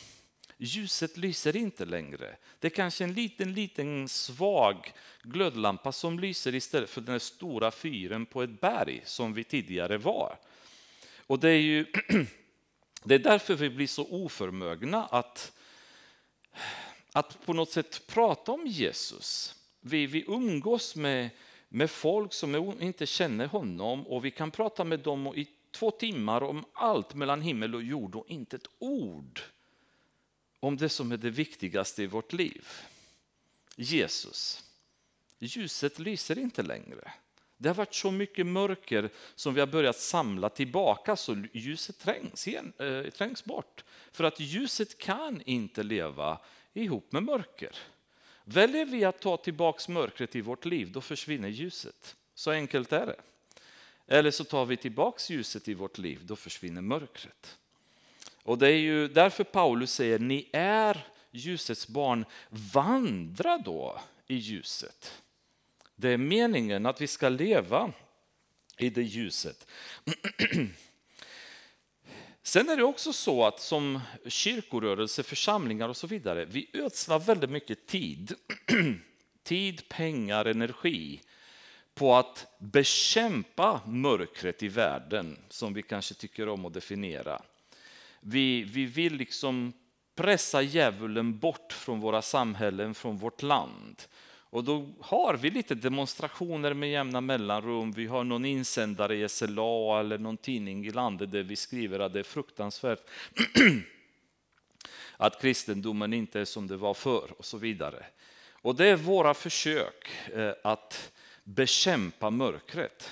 [0.63, 2.35] Ljuset lyser inte längre.
[2.59, 4.93] Det är kanske en liten, liten svag
[5.23, 10.37] glödlampa som lyser istället för den stora fyren på ett berg som vi tidigare var.
[11.27, 11.85] Och det är ju
[13.03, 15.51] Det är därför vi blir så oförmögna att,
[17.13, 19.55] att på något sätt prata om Jesus.
[19.79, 21.29] Vi, vi umgås med,
[21.69, 26.43] med folk som inte känner honom och vi kan prata med dem i två timmar
[26.43, 29.41] om allt mellan himmel och jord och inte ett ord
[30.61, 32.67] om det som är det viktigaste i vårt liv.
[33.75, 34.63] Jesus.
[35.39, 37.11] Ljuset lyser inte längre.
[37.57, 42.47] Det har varit så mycket mörker som vi har börjat samla tillbaka så ljuset trängs,
[42.47, 43.83] igen, äh, trängs bort.
[44.11, 46.39] För att ljuset kan inte leva
[46.73, 47.75] ihop med mörker.
[48.43, 52.15] Väljer vi att ta tillbaka mörkret i vårt liv, då försvinner ljuset.
[52.33, 53.21] Så enkelt är det.
[54.07, 57.57] Eller så tar vi tillbaka ljuset i vårt liv, då försvinner mörkret.
[58.43, 65.21] Och det är ju därför Paulus säger, ni är ljusets barn, vandra då i ljuset.
[65.95, 67.93] Det är meningen att vi ska leva
[68.77, 69.67] i det ljuset.
[72.43, 77.49] Sen är det också så att som kyrkorörelse, församlingar och så vidare, vi ödslar väldigt
[77.49, 78.33] mycket tid,
[79.43, 81.21] tid, pengar, energi
[81.93, 87.41] på att bekämpa mörkret i världen som vi kanske tycker om att definiera.
[88.21, 89.73] Vi, vi vill liksom
[90.15, 94.01] pressa djävulen bort från våra samhällen, från vårt land.
[94.51, 97.91] Och då har vi lite demonstrationer med jämna mellanrum.
[97.91, 102.13] Vi har någon insändare i SLA eller någon tidning i landet där vi skriver att
[102.13, 102.99] det är fruktansvärt
[105.17, 108.05] att kristendomen inte är som det var förr och så vidare.
[108.51, 111.11] Och det är våra försök eh, att
[111.43, 113.11] bekämpa mörkret.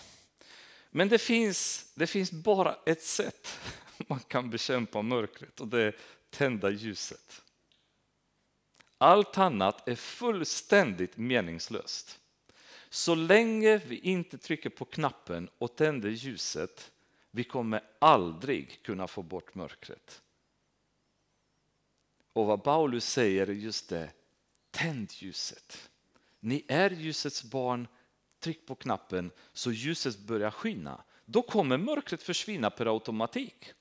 [0.91, 3.59] Men det finns, det finns bara ett sätt
[4.07, 5.95] man kan bekämpa mörkret och det är
[6.29, 7.41] tända ljuset.
[8.97, 12.19] Allt annat är fullständigt meningslöst.
[12.89, 16.91] Så länge vi inte trycker på knappen och tänder ljuset,
[17.31, 20.21] vi kommer aldrig kunna få bort mörkret.
[22.33, 24.11] Och vad Paulus säger är just det,
[24.71, 25.89] tänd ljuset.
[26.39, 27.87] Ni är ljusets barn,
[28.39, 31.03] tryck på knappen så ljuset börjar skina.
[31.25, 33.73] Då kommer mörkret försvinna per automatik.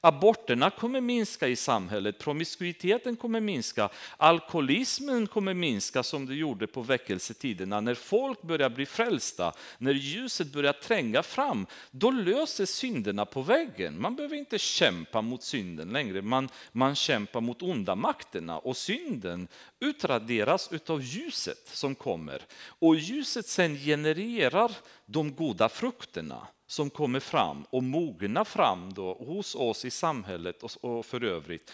[0.00, 6.82] Aborterna kommer minska i samhället, promiskuiteten kommer minska, alkoholismen kommer minska som det gjorde på
[6.82, 7.80] väckelsetiderna.
[7.80, 14.00] När folk börjar bli frälsta, när ljuset börjar tränga fram, då löser synderna på väggen.
[14.00, 19.48] Man behöver inte kämpa mot synden längre, man, man kämpar mot onda makterna och synden
[19.80, 22.42] utraderas av ljuset som kommer.
[22.66, 24.72] Och ljuset sen genererar
[25.06, 31.06] de goda frukterna som kommer fram och mognar fram då hos oss i samhället och
[31.06, 31.72] för övrigt.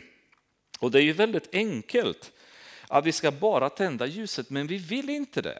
[0.80, 2.32] Och det är ju väldigt enkelt
[2.88, 5.58] att vi ska bara tända ljuset, men vi vill inte det.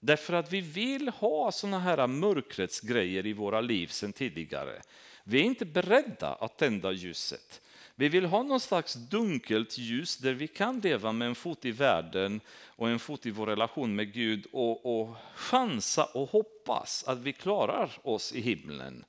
[0.00, 4.82] Därför att vi vill ha såna här mörkrets grejer i våra liv sedan tidigare.
[5.24, 7.60] Vi är inte beredda att tända ljuset.
[7.96, 11.70] Vi vill ha någon slags dunkelt ljus där vi kan leva med en fot i
[11.70, 17.18] världen och en fot i vår relation med Gud och, och chansa och hoppas att
[17.18, 19.04] vi klarar oss i himlen.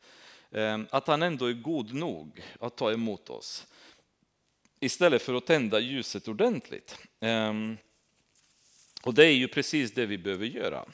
[0.51, 3.67] Ehm, att han ändå är god nog att ta emot oss.
[4.79, 6.97] Istället för att tända ljuset ordentligt.
[7.19, 7.77] Ehm,
[9.03, 10.85] och det är ju precis det vi behöver göra.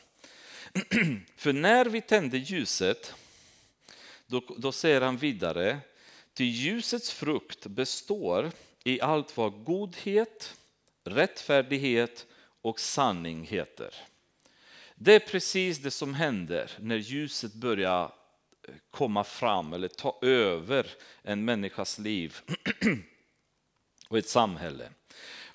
[1.36, 3.16] För när vi tänder ljuset,
[4.28, 5.80] då, då säger han vidare,
[6.42, 8.52] Ty ljusets frukt består
[8.84, 10.58] i allt vad godhet,
[11.04, 12.26] rättfärdighet
[12.62, 13.94] och sanning heter.
[14.96, 20.88] Det är precis det som händer när ljuset börjar eh, komma fram eller ta över
[21.22, 22.38] en människas liv
[24.10, 24.90] och ett samhälle.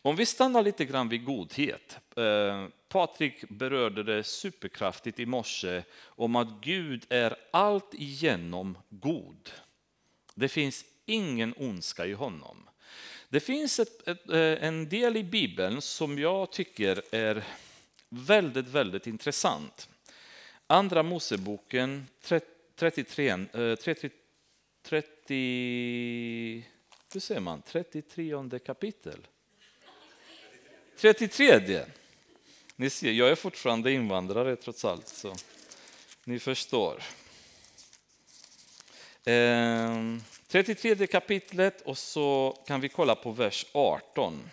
[0.03, 1.99] Om vi stannar lite grann vid godhet.
[2.17, 9.51] Eh, Patrik berörde det superkraftigt i morse om att Gud är allt igenom god.
[10.39, 12.69] Det finns ingen ondska i honom.
[13.29, 17.45] Det finns ett, ett, eh, en del i Bibeln som jag tycker är
[18.09, 19.89] väldigt, väldigt intressant.
[20.67, 22.07] Andra Moseboken
[22.75, 23.47] 33,
[23.77, 24.11] 30,
[24.83, 26.65] 30,
[27.13, 29.27] hur säger man, 33 kapitel.
[30.97, 31.85] 33.
[32.77, 35.35] Ni ser, jag är fortfarande invandrare trots allt, så
[36.25, 37.03] ni förstår.
[39.29, 44.51] Ehm, 33 kapitlet och så kan vi kolla på vers 18.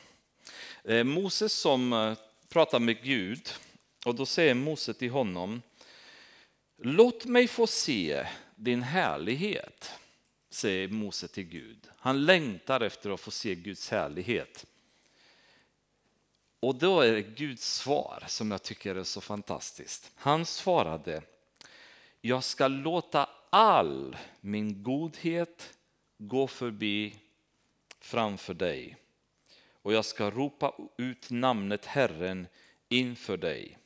[0.83, 2.13] Eh, Moses som eh,
[2.49, 3.49] pratar med Gud
[4.05, 5.61] och då säger Mose till honom
[6.77, 9.91] Låt mig få se din härlighet,
[10.49, 11.87] säger Mose till Gud.
[11.97, 14.65] Han längtar efter att få se Guds härlighet.
[16.59, 20.11] Och då är det Guds svar som jag tycker är så fantastiskt.
[20.15, 21.21] Han svarade,
[22.21, 25.77] jag ska låta all min godhet
[26.17, 27.15] gå förbi
[27.99, 28.97] framför dig
[29.71, 32.47] och jag ska ropa ut namnet Herren
[32.89, 33.77] inför dig.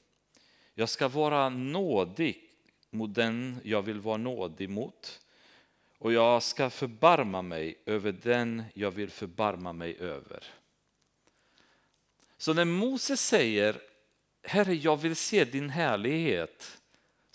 [0.73, 2.49] Jag ska vara nådig
[2.89, 5.21] mot den jag vill vara nådig mot
[5.97, 10.43] och jag ska förbarma mig över den jag vill förbarma mig över.
[12.37, 13.81] Så när Moses säger
[14.43, 16.77] Herre, jag vill se din härlighet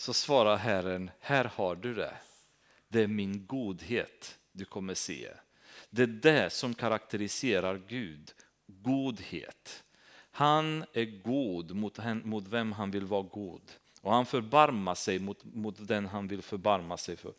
[0.03, 2.15] så svarar Herren, här har du det.
[2.88, 5.29] Det är min godhet du kommer se.
[5.91, 8.33] Det är det som karaktäriserar Gud,
[8.66, 9.85] godhet.
[10.31, 13.62] Han är god mot, mot vem han vill vara god
[14.01, 17.33] och han förbarmar sig mot, mot den han vill förbarma sig för.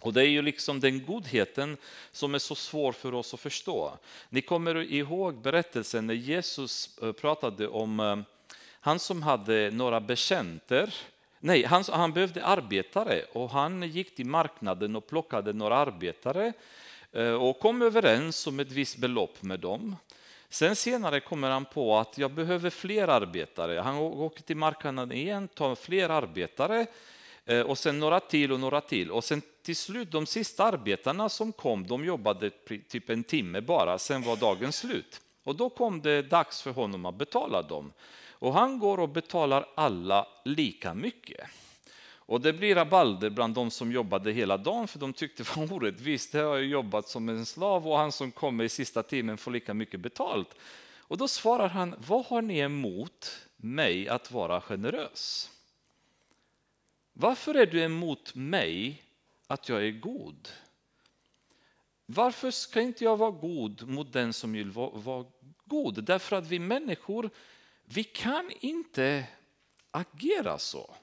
[0.00, 1.76] Och Det är ju liksom den godheten
[2.12, 3.98] som är så svår för oss att förstå.
[4.28, 8.18] Ni kommer ihåg berättelsen när Jesus eh, pratade om eh,
[8.62, 10.94] han som hade några betjänter
[11.42, 16.52] Nej, han, han behövde arbetare och han gick till marknaden och plockade några arbetare
[17.12, 19.96] eh, och kom överens om ett visst belopp med dem.
[20.48, 23.80] Sen senare kommer han på att jag behöver fler arbetare.
[23.80, 26.86] Han åker till marknaden igen, tar fler arbetare
[27.44, 29.10] eh, och sen några till och några till.
[29.10, 32.50] Och sen till slut, de sista arbetarna som kom, de jobbade
[32.88, 35.20] typ en timme bara, sen var dagen slut.
[35.44, 37.92] Och då kom det dags för honom att betala dem.
[38.40, 41.48] Och han går och betalar alla lika mycket.
[42.12, 45.72] Och det blir rabalder bland de som jobbade hela dagen för de tyckte det var
[45.72, 46.32] orättvist.
[46.32, 49.50] Det har jag jobbat som en slav och han som kommer i sista timmen får
[49.50, 50.54] lika mycket betalt.
[50.98, 55.50] Och då svarar han, vad har ni emot mig att vara generös?
[57.12, 59.02] Varför är du emot mig
[59.46, 60.48] att jag är god?
[62.14, 65.24] varför ska inte jag vara god mot den som vill vara
[65.64, 66.04] god?
[66.04, 67.30] Därför att vi människor,
[67.94, 69.24] vi kan inte
[69.90, 70.94] agera så.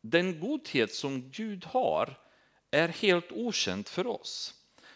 [0.00, 2.18] Den godhet som Gud har
[2.70, 4.54] är helt okänd för oss.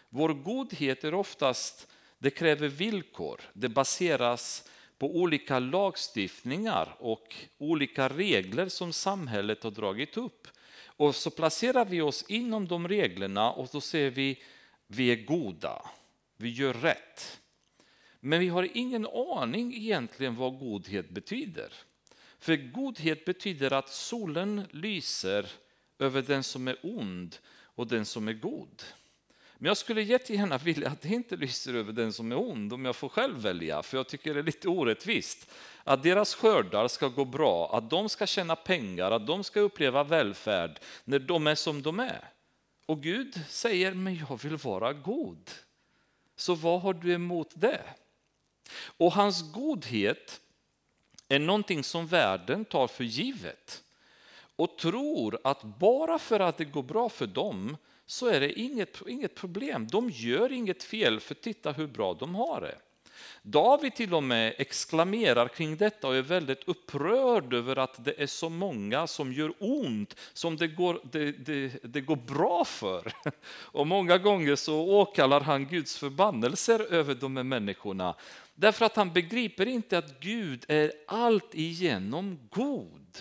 [0.09, 1.87] Vår godhet är oftast,
[2.17, 10.17] det kräver villkor, det baseras på olika lagstiftningar och olika regler som samhället har dragit
[10.17, 10.47] upp.
[10.85, 14.43] Och så placerar vi oss inom de reglerna och då säger vi
[14.87, 15.85] vi är goda,
[16.37, 17.40] vi gör rätt.
[18.23, 21.73] Men vi har ingen aning egentligen vad godhet betyder.
[22.39, 25.49] För godhet betyder att solen lyser
[25.99, 28.83] över den som är ond och den som är god.
[29.57, 32.85] Men jag skulle jättegärna vilja att det inte lyser över den som är ond om
[32.85, 35.51] jag får själv välja, för jag tycker det är lite orättvist.
[35.83, 40.03] Att deras skördar ska gå bra, att de ska tjäna pengar, att de ska uppleva
[40.03, 42.29] välfärd när de är som de är.
[42.85, 45.51] Och Gud säger, men jag vill vara god.
[46.35, 47.81] Så vad har du emot det?
[48.73, 50.41] Och hans godhet
[51.27, 53.83] är någonting som världen tar för givet
[54.55, 59.01] och tror att bara för att det går bra för dem så är det inget,
[59.07, 59.87] inget problem.
[59.87, 62.77] De gör inget fel, för titta hur bra de har det.
[63.41, 68.27] David till och med exklamerar kring detta och är väldigt upprörd över att det är
[68.27, 73.13] så många som gör ont som det går, det, det, det går bra för.
[73.71, 78.15] Och många gånger så åkallar han Guds förbannelser över de här människorna.
[78.55, 83.17] Därför att han begriper inte att Gud är allt igenom god.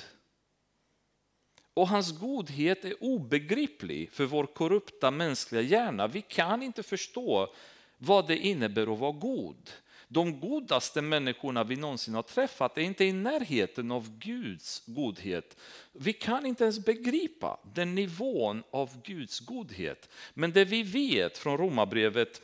[1.74, 6.06] Och hans godhet är obegriplig för vår korrupta mänskliga hjärna.
[6.06, 7.54] Vi kan inte förstå
[7.98, 9.70] vad det innebär att vara god.
[10.12, 15.56] De godaste människorna vi någonsin har träffat är inte i närheten av Guds godhet.
[15.92, 20.08] Vi kan inte ens begripa den nivån av Guds godhet.
[20.34, 22.42] Men det vi vet från Romarbrevet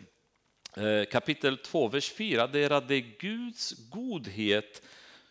[0.76, 4.82] eh, kapitel 2, vers 4, det är att det är Guds godhet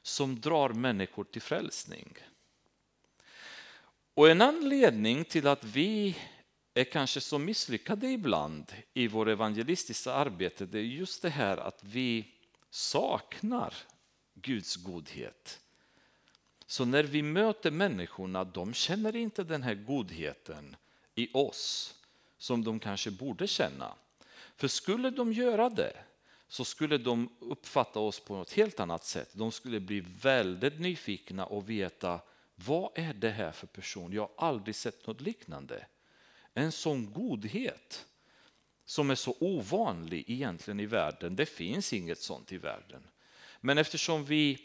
[0.01, 2.13] som drar människor till frälsning.
[4.13, 6.15] Och en anledning till att vi
[6.81, 11.83] är kanske så misslyckade ibland i vårt evangelistiska arbete, det är just det här att
[11.83, 12.31] vi
[12.69, 13.73] saknar
[14.33, 15.59] Guds godhet.
[16.65, 20.75] Så när vi möter människorna, de känner inte den här godheten
[21.15, 21.95] i oss
[22.37, 23.93] som de kanske borde känna.
[24.55, 25.93] För skulle de göra det
[26.47, 29.29] så skulle de uppfatta oss på ett helt annat sätt.
[29.33, 32.19] De skulle bli väldigt nyfikna och veta
[32.55, 34.13] vad är det här för person?
[34.13, 35.85] Jag har aldrig sett något liknande.
[36.57, 38.05] En sån godhet
[38.85, 41.35] som är så ovanlig egentligen i världen.
[41.35, 43.07] Det finns inget sånt i världen.
[43.61, 44.61] Men eftersom vi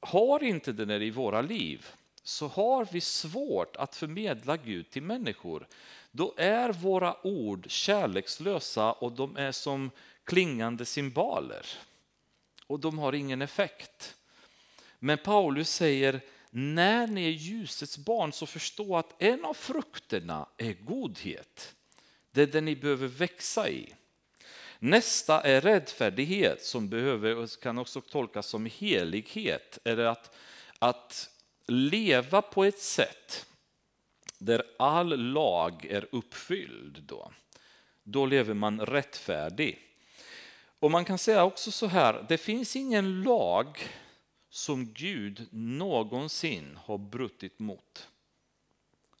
[0.00, 1.86] har inte det där i våra liv
[2.22, 5.66] så har vi svårt att förmedla Gud till människor.
[6.10, 9.90] Då är våra ord kärlekslösa och de är som
[10.24, 11.66] klingande cymbaler.
[12.66, 14.16] Och de har ingen effekt.
[14.98, 16.20] Men Paulus säger
[16.50, 21.74] när ni är ljusets barn så förstå att en av frukterna är godhet.
[22.30, 23.94] Det är det ni behöver växa i.
[24.78, 29.78] Nästa är rättfärdighet som behöver, kan också tolkas som helighet.
[29.84, 30.36] Eller att,
[30.78, 31.30] att
[31.66, 33.46] leva på ett sätt
[34.38, 37.02] där all lag är uppfylld.
[37.02, 37.32] Då,
[38.02, 39.78] då lever man rättfärdig.
[40.78, 43.88] Och man kan säga också så här, det finns ingen lag
[44.56, 48.08] som Gud någonsin har brutit mot.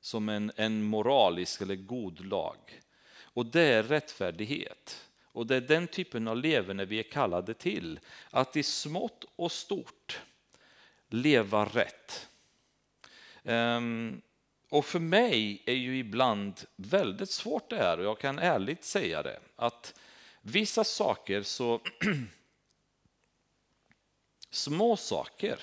[0.00, 2.80] Som en, en moralisk eller god lag.
[3.20, 5.08] Och det är rättfärdighet.
[5.22, 8.00] Och det är den typen av leverne vi är kallade till.
[8.30, 10.20] Att i smått och stort
[11.08, 12.28] leva rätt.
[13.42, 14.22] Um,
[14.68, 19.22] och för mig är ju ibland väldigt svårt det här och jag kan ärligt säga
[19.22, 19.40] det.
[19.56, 20.00] Att
[20.40, 21.80] vissa saker så
[24.56, 25.60] små saker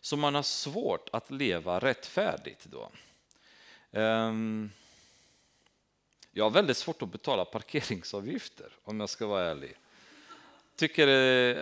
[0.00, 2.90] som man har svårt att leva rättfärdigt då.
[3.92, 4.70] Ehm,
[6.32, 9.76] jag har väldigt svårt att betala parkeringsavgifter om jag ska vara ärlig.
[10.76, 11.06] Tycker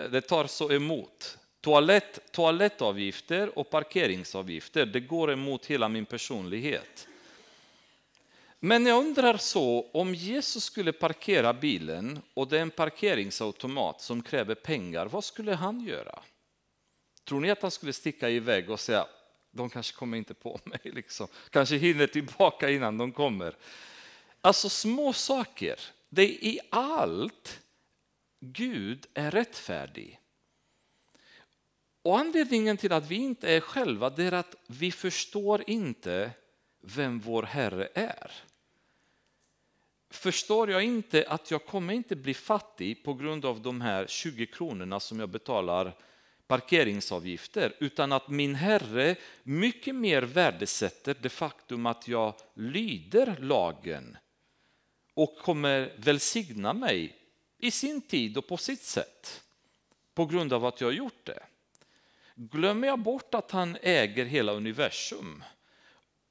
[0.09, 1.37] det tar så emot.
[1.61, 7.07] Toalett, toalettavgifter och parkeringsavgifter, det går emot hela min personlighet.
[8.59, 14.23] Men jag undrar så, om Jesus skulle parkera bilen och det är en parkeringsautomat som
[14.23, 16.19] kräver pengar, vad skulle han göra?
[17.29, 19.07] Tror ni att han skulle sticka iväg och säga,
[19.51, 21.27] de kanske kommer inte på mig, liksom.
[21.49, 23.55] kanske hinner tillbaka innan de kommer.
[24.41, 25.79] Alltså små saker.
[26.09, 27.61] Det är i allt
[28.39, 30.19] Gud är rättfärdig.
[32.01, 36.31] Och anledningen till att vi inte är själva det är att vi förstår inte
[36.81, 38.31] vem vår Herre är.
[40.09, 44.45] förstår jag inte att jag kommer inte bli fattig på grund av de här 20
[44.45, 45.95] kronorna som jag betalar
[46.49, 54.17] parkeringsavgifter, utan att min Herre mycket mer värdesätter det faktum att jag lyder lagen
[55.13, 57.15] och kommer välsigna mig
[57.57, 59.43] i sin tid och på sitt sätt
[60.13, 61.43] på grund av att jag har gjort det.
[62.35, 65.43] Glömmer jag bort att han äger hela universum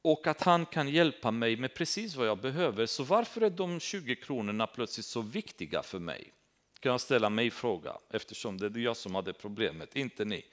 [0.03, 3.81] och att han kan hjälpa mig med precis vad jag behöver, så varför är de
[3.81, 6.33] 20 kronorna plötsligt så viktiga för mig?
[6.81, 10.45] Kan jag ställa mig fråga, eftersom det är jag som hade problemet, inte ni.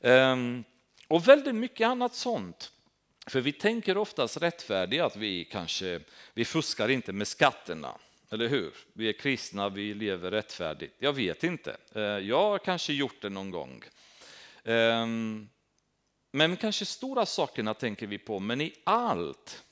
[0.00, 0.64] Ehm,
[1.08, 2.72] och väldigt mycket annat sånt.
[3.26, 6.00] För vi tänker oftast rättfärdiga att vi kanske,
[6.34, 7.98] vi fuskar inte med skatterna.
[8.30, 8.72] Eller hur?
[8.92, 10.94] Vi är kristna, vi lever rättfärdigt.
[10.98, 11.76] Jag vet inte.
[11.94, 13.84] Ehm, jag har kanske gjort det någon gång.
[14.64, 15.48] Ehm,
[16.32, 19.64] men kanske stora sakerna tänker vi på, men i allt,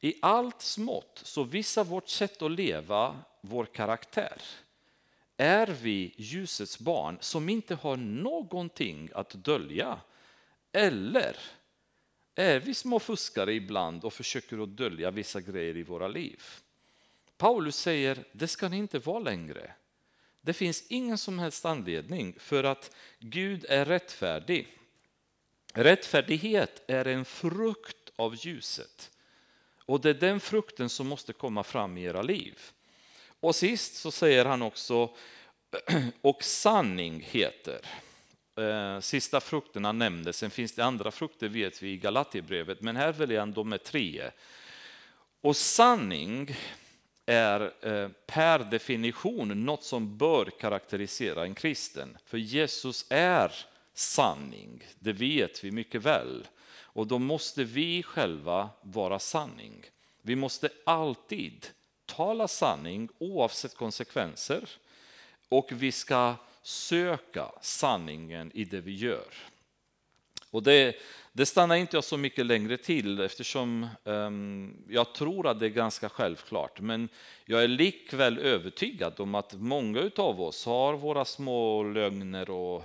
[0.00, 4.42] i allt smått så visar vårt sätt att leva vår karaktär.
[5.42, 10.00] Är vi ljusets barn som inte har någonting att dölja?
[10.72, 11.36] Eller
[12.34, 16.42] är vi små fuskare ibland och försöker att dölja vissa grejer i våra liv?
[17.36, 19.72] Paulus säger, det ska ni inte vara längre.
[20.40, 24.78] Det finns ingen som helst anledning för att Gud är rättfärdig.
[25.74, 29.10] Rättfärdighet är en frukt av ljuset.
[29.86, 32.60] Och det är den frukten som måste komma fram i era liv.
[33.42, 35.10] Och sist så säger han också,
[36.20, 37.80] och sanning heter.
[38.56, 43.12] Eh, sista frukterna nämndes, sen finns det andra frukter vet vi i Galaterbrevet, men här
[43.12, 44.30] väljer han de med tre.
[45.40, 46.56] Och sanning
[47.26, 52.18] är eh, per definition något som bör karaktärisera en kristen.
[52.24, 53.52] För Jesus är
[53.94, 56.48] sanning, det vet vi mycket väl.
[56.72, 59.84] Och då måste vi själva vara sanning.
[60.22, 61.66] Vi måste alltid
[62.12, 64.68] uttala sanning oavsett konsekvenser.
[65.48, 69.34] Och vi ska söka sanningen i det vi gör.
[70.50, 70.96] Och det,
[71.32, 75.70] det stannar inte jag så mycket längre till eftersom um, jag tror att det är
[75.70, 76.80] ganska självklart.
[76.80, 77.08] Men
[77.44, 82.84] jag är likväl övertygad om att många av oss har våra små lögner och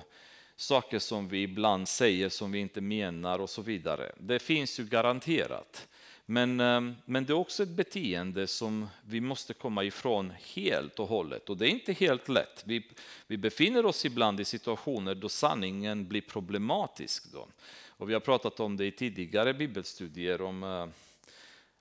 [0.56, 4.12] saker som vi ibland säger som vi inte menar och så vidare.
[4.20, 5.88] Det finns ju garanterat.
[6.30, 11.08] Men, ehm, men det är också ett beteende som vi måste komma ifrån helt och
[11.08, 11.50] hållet.
[11.50, 12.64] Och det är inte helt lätt.
[12.66, 12.90] Vi,
[13.28, 17.32] vi befinner oss ibland i situationer då sanningen blir problematisk.
[17.34, 17.48] Då.
[17.88, 20.88] Och vi har pratat om det i tidigare bibelstudier om eh,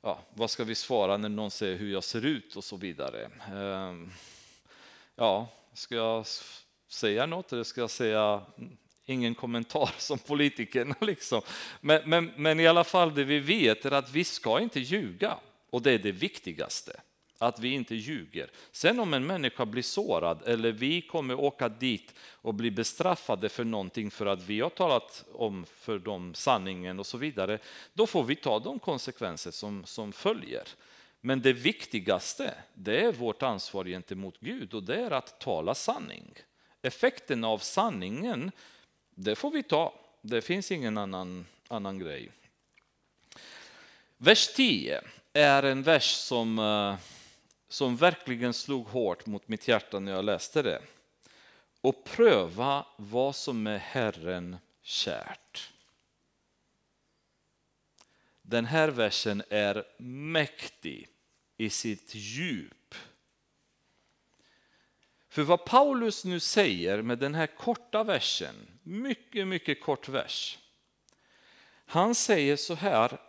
[0.03, 3.31] ja, vad ska vi svara när någon säger hur jag ser ut och så vidare.
[3.53, 4.11] Ehm,
[5.17, 6.27] ja, ska jag
[6.89, 8.77] säga något eller ska jag säga mm,
[9.07, 10.95] ingen kommentar som politikerna.
[11.01, 11.43] Liksom.
[11.81, 15.39] Men, men, men i alla fall det vi vet är att vi ska inte ljuga
[15.71, 17.01] och det är det viktigaste
[17.39, 18.51] att vi inte ljuger.
[18.73, 23.65] Sen om en människa blir sårad eller vi kommer åka dit och bli bestraffade för
[23.65, 27.59] någonting för att vi har talat om för dem sanningen och så vidare,
[27.95, 30.69] då får vi ta de konsekvenser som, som följer.
[31.21, 36.33] Men det viktigaste, det är vårt ansvar gentemot Gud och det är att tala sanning.
[36.83, 38.53] Effekten av sanningen,
[39.19, 39.95] det får vi ta.
[40.21, 42.31] Det finns ingen annan, annan grej.
[44.17, 45.01] Vers 10
[45.33, 46.97] är en vers som eh,
[47.69, 50.83] som verkligen slog hårt mot mitt hjärta när jag läste det.
[51.81, 55.73] Och pröva vad som är Herren kärt.
[58.43, 61.09] Den här versen är mäktig
[61.57, 62.95] i sitt djup.
[65.29, 70.59] För vad Paulus nu säger med den här korta versen, mycket, mycket kort vers.
[71.87, 73.21] Han säger så här,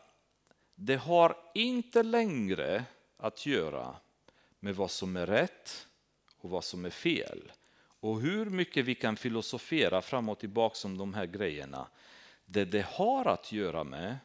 [0.76, 2.84] det har inte längre
[3.18, 3.95] att göra
[4.60, 5.88] med vad som är rätt
[6.38, 7.51] och vad som är fel.
[7.99, 11.88] Och hur mycket vi kan filosofera fram och tillbaka om de här grejerna.
[12.45, 14.18] Det det har att göra med,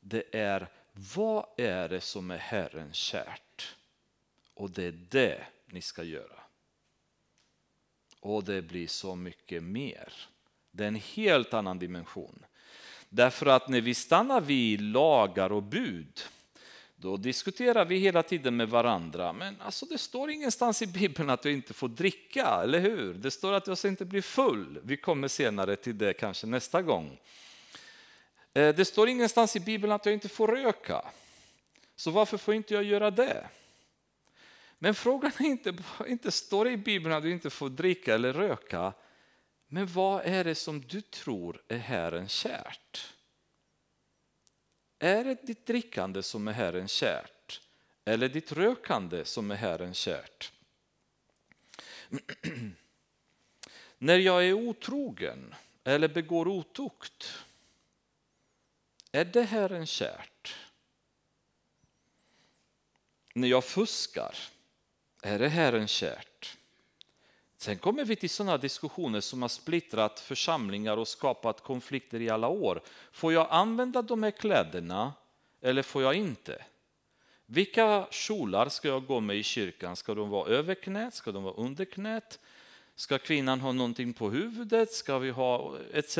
[0.00, 3.76] det är vad är det som är Herren kärt?
[4.54, 6.40] Och det är det ni ska göra.
[8.20, 10.12] Och det blir så mycket mer.
[10.78, 12.44] Det är en helt annan dimension.
[13.08, 16.20] Därför att när vi stannar vid lagar och bud
[16.96, 19.32] då diskuterar vi hela tiden med varandra.
[19.32, 23.14] Men alltså, det står ingenstans i Bibeln att jag inte får dricka, eller hur?
[23.14, 24.80] Det står att jag ska inte bli full.
[24.82, 27.20] Vi kommer senare till det kanske nästa gång.
[28.54, 31.02] Eh, det står ingenstans i Bibeln att jag inte får röka.
[31.96, 33.48] Så varför får inte jag göra det?
[34.78, 35.76] Men frågan är inte,
[36.08, 38.92] inte står det i Bibeln att du inte får dricka eller röka.
[39.68, 43.14] Men vad är det som du tror är Herren kärt?
[44.98, 47.38] Är det ditt drickande som är Herren kärt?
[48.08, 50.52] eller ditt rökande som är Herren kärt?
[53.98, 55.54] När jag är otrogen
[55.84, 57.34] eller begår otukt,
[59.12, 60.56] är det Herren kärt?
[63.34, 64.36] När jag fuskar,
[65.22, 66.57] är det Herren kärt?
[67.60, 72.48] Sen kommer vi till sådana diskussioner som har splittrat församlingar och skapat konflikter i alla
[72.48, 72.82] år.
[73.12, 75.12] Får jag använda de här kläderna
[75.60, 76.64] eller får jag inte?
[77.46, 79.96] Vilka kjolar ska jag gå med i kyrkan?
[79.96, 81.14] Ska de vara över knät?
[81.14, 82.38] Ska de vara under knät?
[82.94, 84.92] Ska kvinnan ha någonting på huvudet?
[84.92, 86.18] Ska vi ha etc.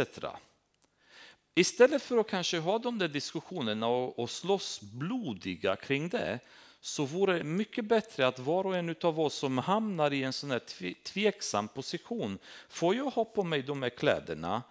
[1.55, 6.39] Istället för att kanske ha de där diskussionerna och, och slåss blodiga kring det
[6.81, 10.33] så vore det mycket bättre att var och en av oss som hamnar i en
[10.33, 14.63] sån här tveksam position, får jag ha på mig de här kläderna?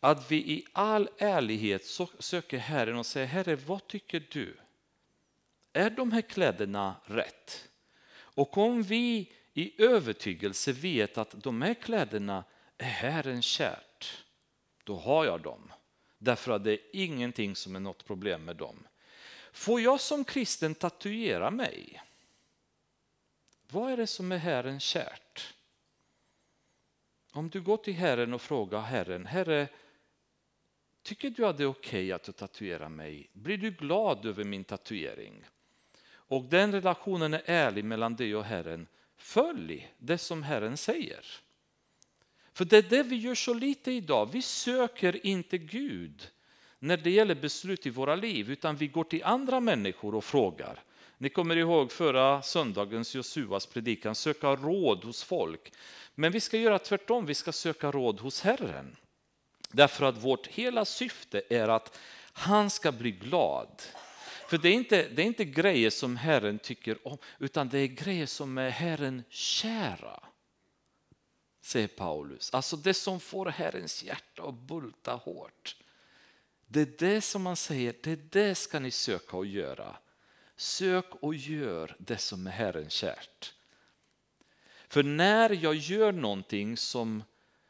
[0.00, 1.86] Att vi i all ärlighet
[2.18, 4.56] söker Herren och säger, Herre vad tycker du?
[5.72, 7.68] Är de här kläderna rätt?
[8.14, 12.44] Och om vi i övertygelse vet att de här kläderna
[12.78, 14.24] är Herren kärt,
[14.84, 15.72] då har jag dem.
[16.18, 18.86] Därför att det är ingenting som är något problem med dem.
[19.56, 22.02] Får jag som kristen tatuera mig?
[23.70, 25.54] Vad är det som är Herren kärt?
[27.32, 29.68] Om du går till Herren och frågar Herren, Herre,
[31.02, 33.30] tycker du att det är okej okay att du tatuerar mig?
[33.32, 35.44] Blir du glad över min tatuering?
[36.08, 38.86] Och den relationen är ärlig mellan dig och Herren.
[39.16, 41.26] Följ det som Herren säger.
[42.52, 44.32] För det är det vi gör så lite idag.
[44.32, 46.30] Vi söker inte Gud
[46.78, 50.82] när det gäller beslut i våra liv, utan vi går till andra människor och frågar.
[51.18, 55.72] Ni kommer ihåg förra söndagens Josuas predikan, söka råd hos folk.
[56.14, 58.96] Men vi ska göra tvärtom, vi ska söka råd hos Herren.
[59.70, 61.98] Därför att vårt hela syfte är att
[62.32, 63.82] han ska bli glad.
[64.48, 67.86] För det är, inte, det är inte grejer som Herren tycker om, utan det är
[67.86, 70.22] grejer som är Herren kära.
[71.62, 72.54] Säger Paulus.
[72.54, 75.76] Alltså det som får Herrens hjärta att bulta hårt.
[76.66, 79.96] Det är det som man säger, det är det ska ni söka och göra.
[80.56, 83.54] Sök och gör det som är Herren kärt.
[84.88, 87.22] För när jag gör någonting som,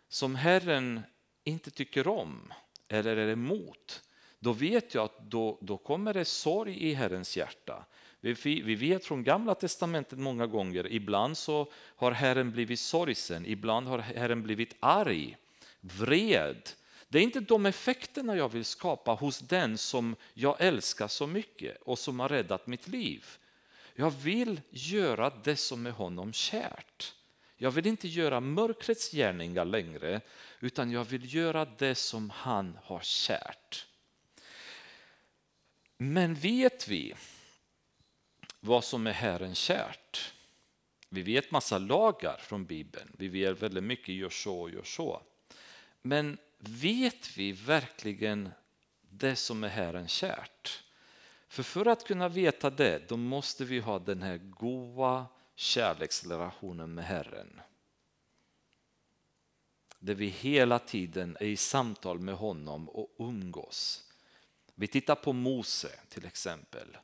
[0.09, 1.03] som Herren
[1.45, 2.53] inte tycker om
[2.89, 4.03] eller är emot,
[4.39, 7.85] då vet jag att då, då kommer det sorg i Herrens hjärta.
[8.21, 13.87] Vi, vi vet från Gamla Testamentet många gånger, ibland så har Herren blivit sorgsen, ibland
[13.87, 15.37] har Herren blivit arg,
[15.81, 16.71] vred.
[17.09, 21.83] Det är inte de effekterna jag vill skapa hos den som jag älskar så mycket
[21.83, 23.27] och som har räddat mitt liv.
[23.95, 27.15] Jag vill göra det som är honom kärt.
[27.57, 30.21] Jag vill inte göra mörkrets gärningar längre,
[30.61, 33.87] utan jag vill göra det som han har kärt.
[35.97, 37.15] Men vet vi
[38.61, 40.33] vad som är Herren kärt?
[41.09, 43.13] Vi vet massa lagar från Bibeln.
[43.19, 45.23] Vi vet väldigt mycket, gör så, och gör så.
[46.03, 48.51] Men vet vi verkligen
[49.01, 50.85] det som är Herren kärt?
[51.49, 57.05] För för att kunna veta det, då måste vi ha den här goda kärleksrelationen med
[57.05, 57.61] Herren.
[59.99, 64.11] Där vi hela tiden är i samtal med honom och umgås.
[64.75, 66.97] Vi tittar på Mose till exempel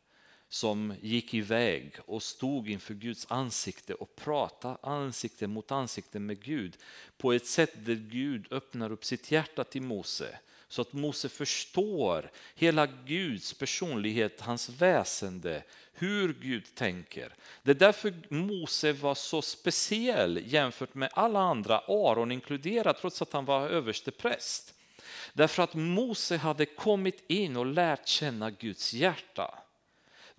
[0.52, 6.76] som gick iväg och stod inför Guds ansikte och pratade ansikte mot ansikte med Gud
[7.16, 10.38] på ett sätt där Gud öppnar upp sitt hjärta till Mose
[10.68, 17.34] så att Mose förstår hela Guds personlighet, hans väsende, hur Gud tänker.
[17.62, 23.32] Det är därför Mose var så speciell jämfört med alla andra, Aron inkluderat, trots att
[23.32, 24.74] han var överste präst.
[25.32, 29.61] Därför att Mose hade kommit in och lärt känna Guds hjärta.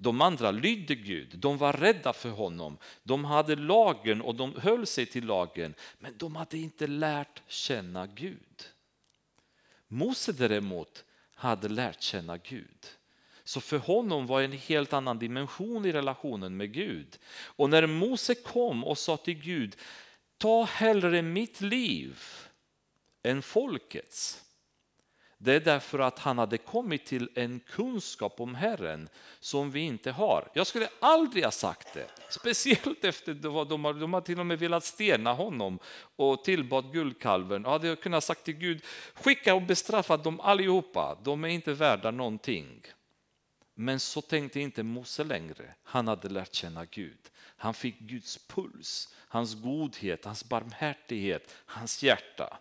[0.04, 4.88] De andra lydde Gud, de var rädda för honom, de hade lagen och de höll
[4.88, 8.64] sig till lagen, men de hade inte lärt känna Gud.
[9.88, 12.88] Mose däremot hade lärt känna Gud.
[13.44, 17.20] Så för honom var en helt annan dimension i relationen med Gud.
[17.46, 19.76] Och när Mose kom och sa till Gud,
[20.38, 22.20] ta hellre mitt liv
[23.24, 24.44] än folkets
[25.44, 30.12] det är därför att han hade kommit till en kunskap om Herren som vi inte
[30.12, 30.50] har.
[30.54, 34.46] Jag skulle aldrig ha sagt det, speciellt efter vad de har, de har till och
[34.46, 35.80] med velat stena honom
[36.16, 37.64] och tillbad guldkalven.
[37.64, 38.84] Jag hade kunnat sagt till Gud,
[39.14, 42.82] skicka och bestraffa dem allihopa, de är inte värda någonting.
[43.76, 45.76] Men så tänkte inte Mose längre.
[45.84, 47.20] Han hade lärt känna Gud.
[47.58, 52.58] Han fick Guds puls, hans godhet, hans barmhärtighet, hans hjärta.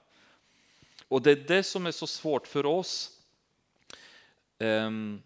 [1.12, 3.10] Och det är det som är så svårt för oss.
[4.58, 5.22] Ehm,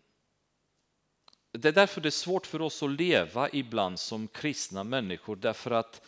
[1.52, 5.70] det är därför det är svårt för oss att leva ibland som kristna människor, därför
[5.70, 6.02] att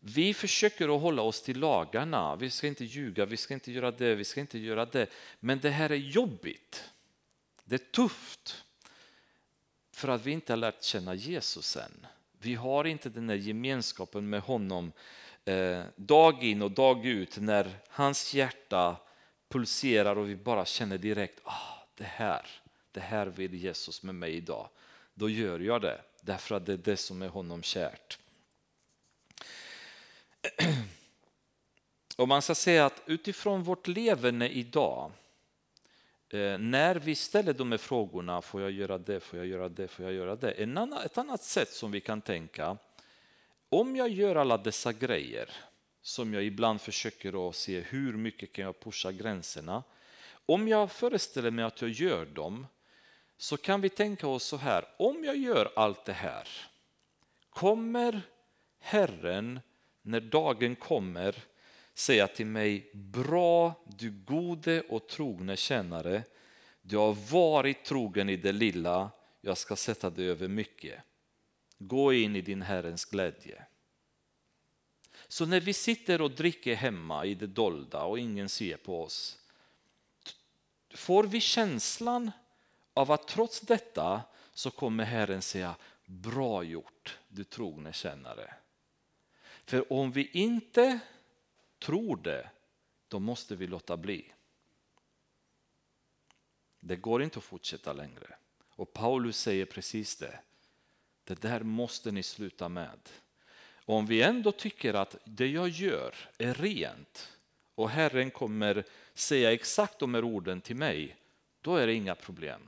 [0.00, 2.36] vi försöker att hålla oss till lagarna.
[2.36, 5.06] Vi ska inte ljuga, vi ska inte göra det, vi ska inte göra det.
[5.40, 6.84] Men det här är jobbigt.
[7.64, 8.64] Det är tufft.
[9.92, 12.06] För att vi inte har lärt känna Jesus än.
[12.38, 14.92] Vi har inte den här gemenskapen med honom
[15.44, 18.96] eh, dag in och dag ut när hans hjärta
[19.48, 22.46] pulserar och vi bara känner direkt, ah, det här,
[22.92, 24.68] det här vill Jesus med mig idag.
[25.14, 28.18] Då gör jag det, därför att det är det som är honom kärt.
[32.16, 35.12] Och man ska säga att utifrån vårt levande idag,
[36.30, 39.88] eh, när vi ställer de här frågorna, får jag göra det, får jag göra det,
[39.88, 40.50] får jag göra det?
[40.50, 42.76] En annan, ett annat sätt som vi kan tänka,
[43.68, 45.50] om jag gör alla dessa grejer,
[46.02, 49.82] som jag ibland försöker att se hur mycket kan jag pusha gränserna.
[50.46, 52.66] Om jag föreställer mig att jag gör dem,
[53.36, 56.48] så kan vi tänka oss så här, om jag gör allt det här,
[57.50, 58.20] kommer
[58.78, 59.60] Herren
[60.02, 61.34] när dagen kommer
[61.94, 66.22] säga till mig, bra du gode och trogne tjänare,
[66.82, 71.02] du har varit trogen i det lilla, jag ska sätta dig över mycket.
[71.78, 73.62] Gå in i din Herrens glädje.
[75.28, 79.38] Så när vi sitter och dricker hemma i det dolda och ingen ser på oss,
[80.94, 82.30] får vi känslan
[82.94, 84.22] av att trots detta
[84.52, 88.54] så kommer Herren säga, bra gjort du trogne tjänare.
[89.64, 91.00] För om vi inte
[91.78, 92.50] tror det,
[93.08, 94.32] då måste vi låta bli.
[96.80, 98.36] Det går inte att fortsätta längre.
[98.70, 100.40] Och Paulus säger precis det.
[101.24, 102.98] Det där måste ni sluta med.
[103.88, 107.32] Och om vi ändå tycker att det jag gör är rent
[107.74, 108.84] och Herren kommer
[109.14, 111.16] säga exakt de här orden till mig,
[111.60, 112.60] då är det inga problem.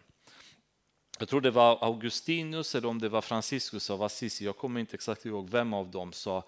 [1.18, 4.94] Jag tror det var Augustinus eller om det var Franciscus av Assisi, jag kommer inte
[4.94, 6.44] exakt ihåg vem av dem sa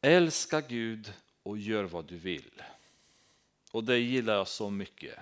[0.00, 2.62] Älska Gud och gör vad du vill.
[3.72, 5.18] Och det gillar jag så mycket.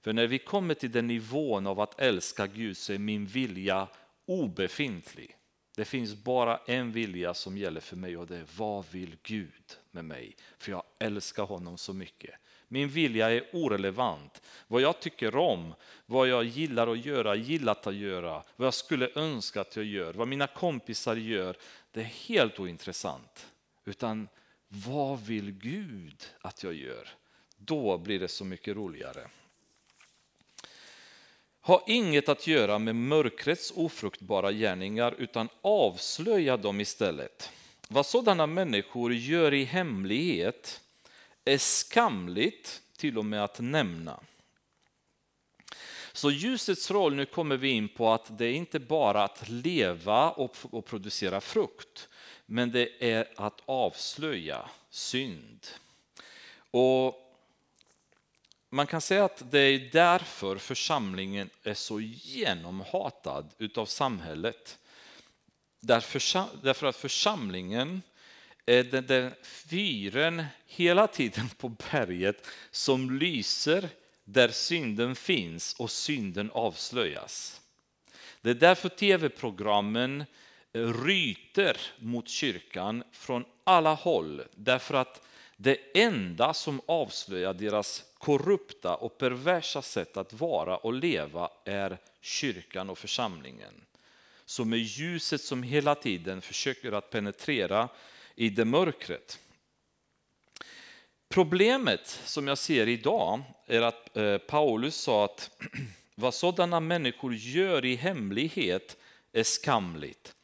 [0.00, 3.88] För när vi kommer till den nivån av att älska Gud så är min vilja
[4.26, 5.36] obefintlig.
[5.76, 9.78] Det finns bara en vilja som gäller för mig och det är vad vill Gud
[9.90, 10.36] med mig?
[10.58, 12.34] För jag älskar honom så mycket.
[12.68, 14.42] Min vilja är orelevant.
[14.68, 15.74] Vad jag tycker om,
[16.06, 20.12] vad jag gillar att göra, gillat att göra, vad jag skulle önska att jag gör,
[20.12, 21.56] vad mina kompisar gör,
[21.92, 23.46] det är helt ointressant.
[23.84, 24.28] Utan
[24.68, 27.08] vad vill Gud att jag gör?
[27.56, 29.28] Då blir det så mycket roligare.
[31.60, 37.50] Ha inget att göra med mörkrets ofruktbara gärningar utan avslöja dem istället.
[37.88, 40.80] Vad sådana människor gör i hemlighet
[41.44, 44.20] är skamligt till och med att nämna.
[46.12, 50.30] Så ljusets roll, nu kommer vi in på att det är inte bara att leva
[50.30, 52.08] och, producera frukt,
[52.46, 55.66] men det är att avslöja synd.
[56.70, 57.29] Och
[58.70, 64.78] man kan säga att det är därför församlingen är så genomhatad utav samhället.
[65.80, 68.02] Därför att församlingen
[68.66, 73.88] är den där fyren hela tiden på berget som lyser
[74.24, 77.60] där synden finns och synden avslöjas.
[78.40, 80.24] Det är därför tv-programmen
[80.72, 84.42] ryter mot kyrkan från alla håll.
[84.54, 85.22] Därför att
[85.56, 92.90] det enda som avslöjar deras korrupta och perversa sätt att vara och leva är kyrkan
[92.90, 93.74] och församlingen.
[94.44, 97.88] Som är ljuset som hela tiden försöker att penetrera
[98.34, 99.38] i det mörkret.
[101.28, 105.50] Problemet som jag ser idag är att eh, Paulus sa att
[106.14, 108.96] vad sådana människor gör i hemlighet
[109.32, 110.34] är skamligt.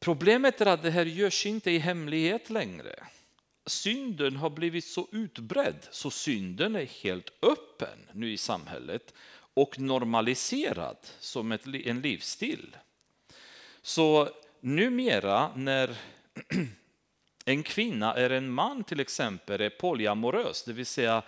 [0.00, 3.06] Problemet är att det här görs inte i hemlighet längre.
[3.66, 9.14] Synden har blivit så utbredd så synden är helt öppen nu i samhället
[9.54, 12.76] och normaliserad som ett, en livsstil.
[13.82, 14.28] Så
[14.60, 15.96] numera när
[17.44, 21.22] en kvinna är en man till exempel är polyamorös, det vill säga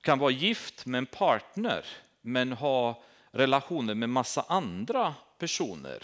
[0.00, 1.86] kan vara gift med en partner
[2.20, 6.02] men ha relationer med massa andra personer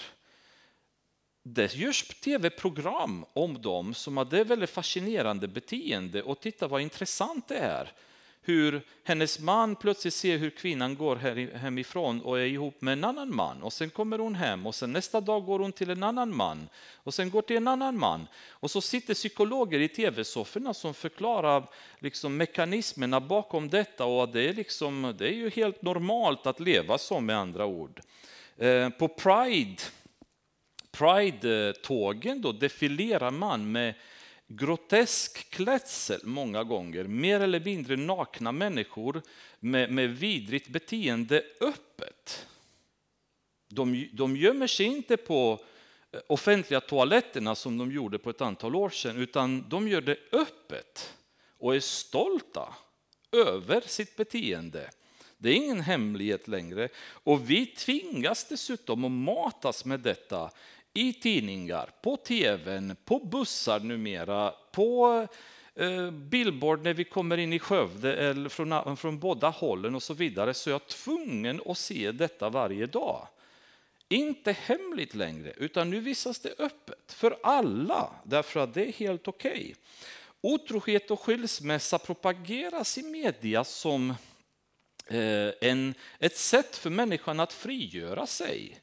[1.55, 7.49] det görs tv-program om dem som hade det väldigt fascinerande beteende och titta vad intressant
[7.49, 7.93] det är.
[8.43, 11.17] Hur hennes man plötsligt ser hur kvinnan går
[11.57, 14.93] hemifrån och är ihop med en annan man och sen kommer hon hem och sen
[14.93, 18.27] nästa dag går hon till en annan man och sen går till en annan man.
[18.51, 21.65] Och så sitter psykologer i tv-sofforna som förklarar
[21.99, 26.99] liksom mekanismerna bakom detta och det är, liksom, det är ju helt normalt att leva
[26.99, 28.01] så med andra ord.
[28.59, 29.83] Eh, på Pride,
[30.91, 33.95] Pride-tågen då defilerar man med
[34.47, 39.23] grotesk klädsel många gånger, mer eller mindre nakna människor
[39.61, 42.47] med, med vidrigt beteende öppet.
[43.69, 45.61] De, de gömmer sig inte på
[46.13, 50.19] eh, offentliga toaletterna som de gjorde på ett antal år sedan, utan de gör det
[50.33, 51.15] öppet
[51.59, 52.75] och är stolta
[53.33, 54.91] över sitt beteende.
[55.39, 56.89] Det är ingen hemlighet längre.
[56.99, 60.51] Och vi tvingas dessutom att matas med detta
[60.99, 65.27] i tidningar, på tvn, på bussar numera, på
[65.75, 70.15] eh, billboard när vi kommer in i Skövde eller från, från båda hållen och så
[70.15, 70.55] vidare.
[70.55, 73.29] Så är jag tvungen att se detta varje dag.
[74.09, 79.29] Inte hemligt längre, utan nu visas det öppet för alla, därför att det är helt
[79.29, 79.51] okej.
[79.51, 79.75] Okay.
[80.41, 84.11] Otrohet och skilsmässa propageras i media som
[85.07, 88.81] eh, en, ett sätt för människan att frigöra sig.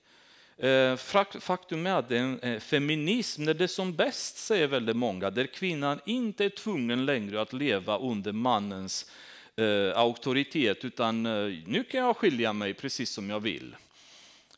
[0.57, 0.95] Eh,
[1.39, 4.95] faktum är att det är en eh, feminism när det är som bäst, säger väldigt
[4.95, 9.11] många, där kvinnan inte är tvungen längre att leva under mannens
[9.55, 11.23] eh, auktoritet, utan
[11.67, 13.75] nu kan jag skilja mig precis som jag vill.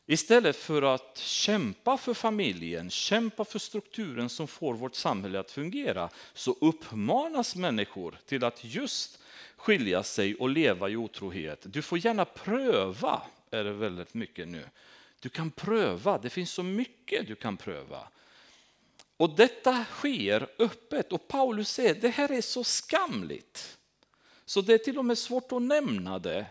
[0.06, 6.08] Istället för att kämpa för familjen, kämpa för strukturen som får vårt samhälle att fungera,
[6.34, 9.18] så uppmanas människor till att just
[9.56, 11.60] skilja sig och leva i otrohet.
[11.62, 14.64] Du får gärna pröva, är det väldigt mycket nu.
[15.20, 18.08] Du kan pröva, det finns så mycket du kan pröva.
[19.16, 23.78] Och detta sker öppet och Paulus säger det här är så skamligt.
[24.44, 26.46] Så det är till och med svårt att nämna det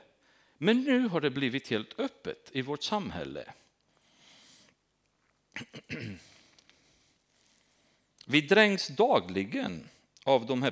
[0.57, 3.53] men nu har det blivit helt öppet i vårt samhälle.
[8.25, 9.89] Vi dränks dagligen
[10.23, 10.71] av de här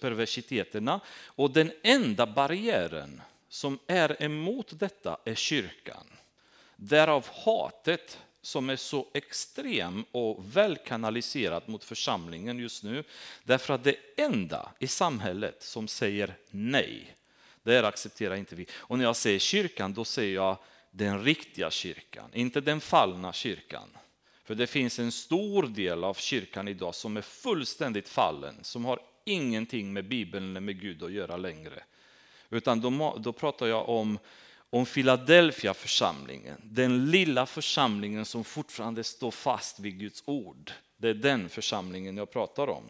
[0.00, 6.06] perversiteterna och den enda barriären som är emot detta är kyrkan.
[6.76, 13.04] Därav hatet som är så extrem och välkanaliserat mot församlingen just nu.
[13.44, 17.16] Därför att det enda i samhället som säger nej
[17.62, 18.66] det accepterar inte vi.
[18.74, 20.58] Och när jag säger kyrkan, då säger jag
[20.90, 23.88] den riktiga kyrkan, inte den fallna kyrkan.
[24.44, 29.00] För det finns en stor del av kyrkan idag som är fullständigt fallen, som har
[29.24, 31.82] ingenting med Bibeln eller med Gud att göra längre.
[32.50, 34.18] Utan då, då pratar jag om,
[34.76, 40.72] om Philadelphia församlingen, den lilla församlingen som fortfarande står fast vid Guds ord.
[40.96, 42.84] Det är den församlingen jag pratar om.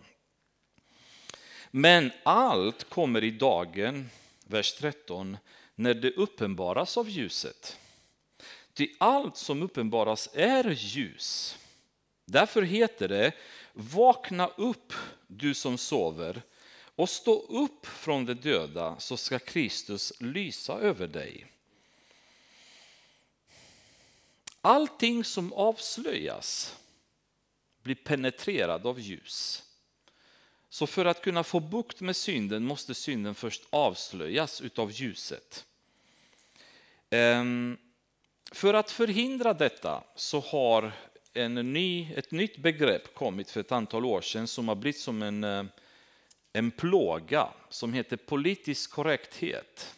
[1.71, 4.11] Men allt kommer i dagen
[4.47, 5.37] vers 13,
[5.75, 7.79] när det uppenbaras av ljuset.
[8.75, 11.59] Ty allt som uppenbaras är ljus.
[12.25, 13.33] Därför heter det,
[13.73, 14.93] vakna upp
[15.27, 16.43] du som sover
[16.97, 21.47] och stå upp från de döda så ska Kristus lysa över dig.
[24.67, 26.77] Allting som avslöjas
[27.83, 29.63] blir penetrerad av ljus.
[30.69, 35.67] Så för att kunna få bukt med synden måste synden först avslöjas utav ljuset.
[37.11, 37.79] Ehm,
[38.53, 40.93] för att förhindra detta så har
[41.33, 45.23] en ny, ett nytt begrepp kommit för ett antal år sedan som har blivit som
[45.23, 45.65] en, eh,
[46.53, 49.95] en plåga som heter politisk korrekthet.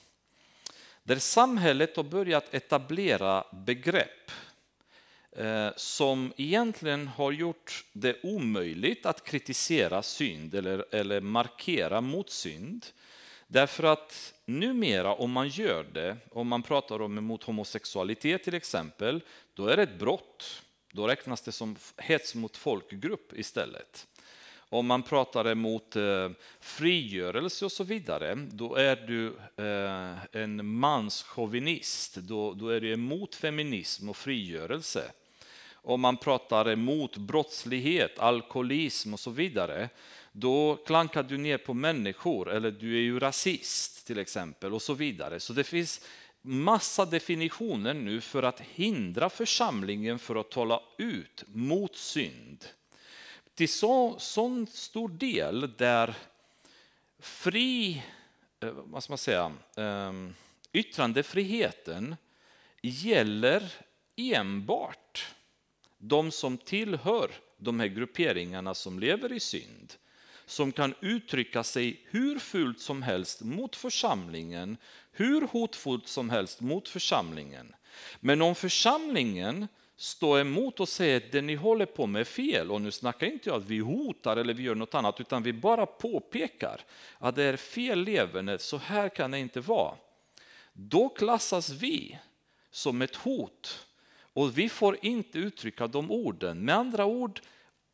[1.03, 4.31] Där samhället har börjat etablera begrepp
[5.37, 12.87] Eh, som egentligen har gjort det omöjligt att kritisera synd eller, eller markera mot synd.
[13.47, 19.22] Därför att numera om man gör det, om man pratar om mot homosexualitet till exempel,
[19.55, 20.62] då är det ett brott.
[20.93, 24.07] Då räknas det som hets mot folkgrupp istället.
[24.71, 29.27] Om man pratar emot eh, frigörelse och så vidare, då är du
[29.64, 32.14] eh, en manschauvinist.
[32.14, 35.03] Då, då är du emot feminism och frigörelse
[35.89, 39.89] om man pratar emot brottslighet, alkoholism och så vidare,
[40.33, 44.95] då klankar du ner på människor, eller du är ju rasist till exempel och så
[44.95, 45.41] vidare.
[45.41, 46.01] Så det finns
[46.43, 52.64] massa definitioner nu för att hindra församlingen för att tala ut mot synd.
[53.59, 56.15] Till så sån stor del där
[57.19, 58.03] fri,
[58.61, 60.35] eh, vad ska man säga, ehm,
[60.73, 62.17] yttrandefriheten
[62.83, 63.73] gäller
[64.17, 65.35] enbart
[65.99, 69.95] de som tillhör de här grupperingarna som lever i synd,
[70.47, 74.77] som kan uttrycka sig hur fult som helst mot församlingen,
[75.13, 77.75] hur hotfullt som helst mot församlingen.
[78.21, 79.69] Men om församlingen
[80.01, 83.27] Stå emot och säga att det ni håller på med är fel, och nu snackar
[83.27, 86.81] inte jag att vi hotar eller vi gör något annat, utan vi bara påpekar
[87.19, 89.95] att det är fel levande, så här kan det inte vara.
[90.73, 92.19] Då klassas vi
[92.71, 93.87] som ett hot
[94.33, 96.65] Och vi får inte uttrycka de orden.
[96.65, 97.41] Med andra ord,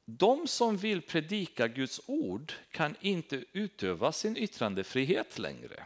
[0.04, 5.84] de som vill predika Guds ord kan inte utöva sin yttrandefrihet längre.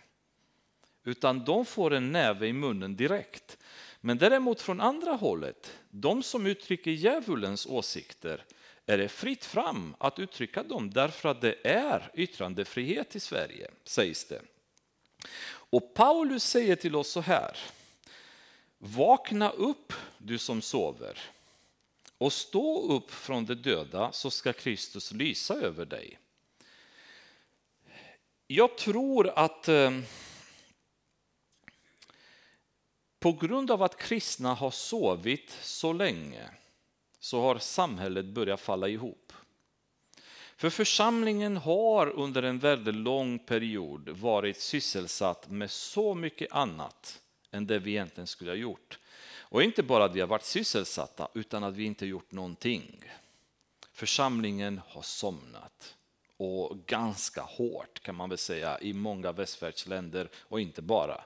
[1.04, 3.58] Utan de får en näve i munnen direkt.
[4.00, 8.44] Men däremot från andra hållet, de som uttrycker djävulens åsikter,
[8.86, 14.24] är det fritt fram att uttrycka dem därför att det är yttrandefrihet i Sverige, sägs
[14.24, 14.42] det.
[15.70, 17.58] Och Paulus säger till oss så här.
[18.78, 21.18] Vakna upp du som sover
[22.18, 26.18] och stå upp från de döda så ska Kristus lysa över dig.
[28.46, 29.90] Jag tror att eh,
[33.18, 36.50] på grund av att kristna har sovit så länge
[37.20, 39.32] så har samhället börjat falla ihop.
[40.56, 47.66] För församlingen har under en väldigt lång period varit sysselsatt med så mycket annat än
[47.66, 48.98] det vi egentligen skulle ha gjort.
[49.50, 53.04] Och inte bara att vi har varit sysselsatta, utan att vi inte gjort någonting.
[53.92, 55.94] Församlingen har somnat.
[56.36, 61.24] Och ganska hårt kan man väl säga i många västvärldsländer och inte bara.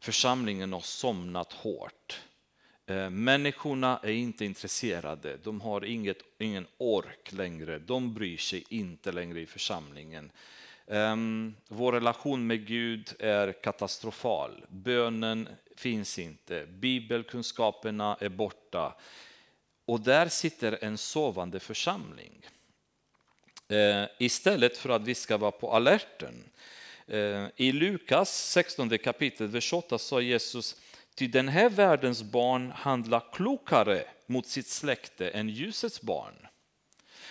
[0.00, 2.20] Församlingen har somnat hårt.
[2.86, 9.12] Eh, människorna är inte intresserade, de har inget, ingen ork längre, de bryr sig inte
[9.12, 10.30] längre i församlingen.
[10.86, 14.64] Ehm, vår relation med Gud är katastrofal.
[14.68, 18.94] Bönen finns inte, bibelkunskaperna är borta.
[19.84, 22.46] Och där sitter en sovande församling.
[23.68, 26.34] Eh, istället för att vi ska vara på alerten.
[27.08, 30.76] Eh, I Lukas 16 kapitel, vers 8 sa Jesus
[31.14, 36.46] Ty den här världens barn handlar klokare mot sitt släkte än ljusets barn.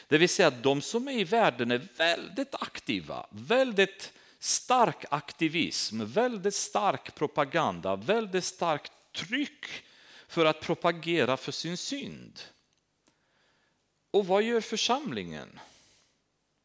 [0.07, 6.05] Det vill säga att de som är i världen är väldigt aktiva, väldigt stark aktivism,
[6.05, 9.65] väldigt stark propaganda, väldigt starkt tryck
[10.27, 12.39] för att propagera för sin synd.
[14.11, 15.59] Och vad gör församlingen?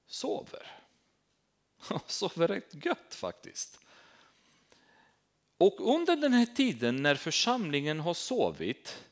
[0.07, 0.82] Sover.
[2.07, 3.79] Sover rätt gött faktiskt.
[5.59, 9.05] Och under den här tiden när församlingen har sovit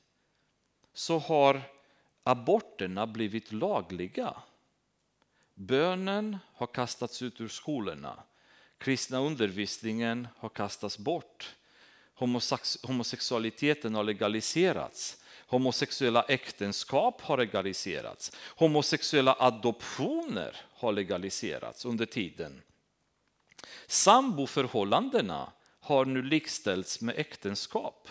[0.92, 1.62] så har
[2.22, 4.36] aborterna blivit lagliga.
[5.54, 8.22] Bönen har kastats ut ur skolorna.
[8.78, 11.56] Kristna undervisningen har kastats bort.
[12.82, 15.19] Homosexualiteten har legaliserats.
[15.50, 18.32] Homosexuella äktenskap har legaliserats.
[18.56, 22.62] Homosexuella adoptioner har legaliserats under tiden.
[23.86, 28.08] Samboförhållandena har nu likställts med äktenskap.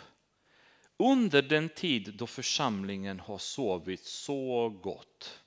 [0.98, 5.40] Under den tid då församlingen har sovit så gott.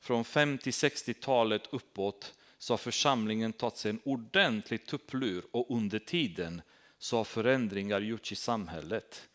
[0.00, 6.62] Från 50-60-talet uppåt så har församlingen tagit sig en ordentlig tupplur och under tiden
[6.98, 9.28] så har förändringar gjorts i samhället.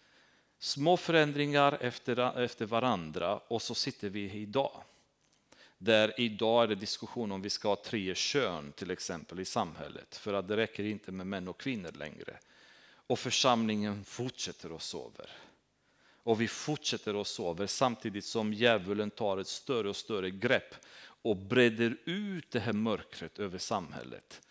[0.64, 4.84] Små förändringar efter, efter varandra och så sitter vi idag.
[5.78, 10.16] Där idag är det diskussion om vi ska ha tre kön till exempel i samhället
[10.16, 12.38] för att det räcker inte med män och kvinnor längre.
[13.08, 15.30] Och församlingen fortsätter och sover.
[16.24, 21.38] Och vi fortsätter och sover samtidigt som djävulen tar ett större och större grepp och
[21.38, 24.42] breder ut det här mörkret över samhället.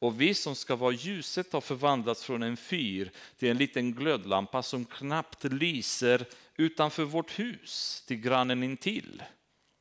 [0.00, 4.62] Och vi som ska vara ljuset har förvandlats från en fyr till en liten glödlampa
[4.62, 6.26] som knappt lyser
[6.56, 9.22] utanför vårt hus till grannen intill.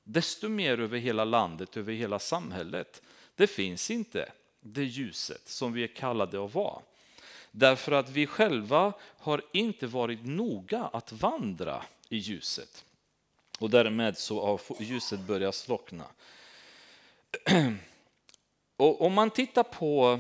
[0.03, 3.01] Desto mer över hela landet, över hela samhället.
[3.35, 6.81] Det finns inte det ljuset som vi är kallade att vara.
[7.51, 12.85] Därför att vi själva har inte varit noga att vandra i ljuset.
[13.59, 16.05] Och därmed så har ljuset börjat slockna.
[18.79, 20.19] Och om man tittar på,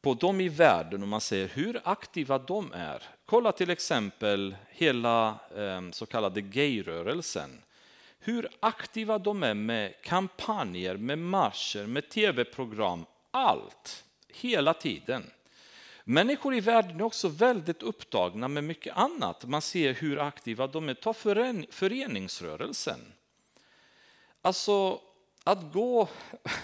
[0.00, 3.02] på dem i världen och man ser hur aktiva de är.
[3.26, 7.62] Kolla till exempel hela ehm, så kallade gayrörelsen.
[8.18, 15.30] Hur aktiva de är med kampanjer, med marscher, med tv-program, allt hela tiden.
[16.04, 19.44] Människor i världen är också väldigt upptagna med mycket annat.
[19.44, 20.94] Man ser hur aktiva de är.
[20.94, 21.12] Ta
[21.70, 23.12] föreningsrörelsen.
[24.42, 25.00] Alltså,
[25.48, 26.08] att gå,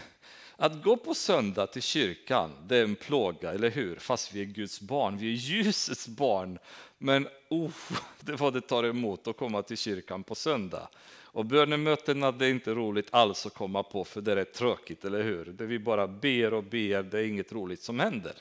[0.56, 3.96] att gå på söndag till kyrkan, det är en plåga, eller hur?
[3.96, 6.58] Fast vi är Guds barn, vi är ljusets barn.
[6.98, 7.70] Men oh,
[8.20, 10.88] det vad det tar emot att komma till kyrkan på söndag.
[11.22, 15.22] Och bönemötena det är inte roligt alls att komma på för det är tråkigt, eller
[15.22, 15.44] hur?
[15.44, 18.34] Det vi bara ber och ber, det är inget roligt som händer.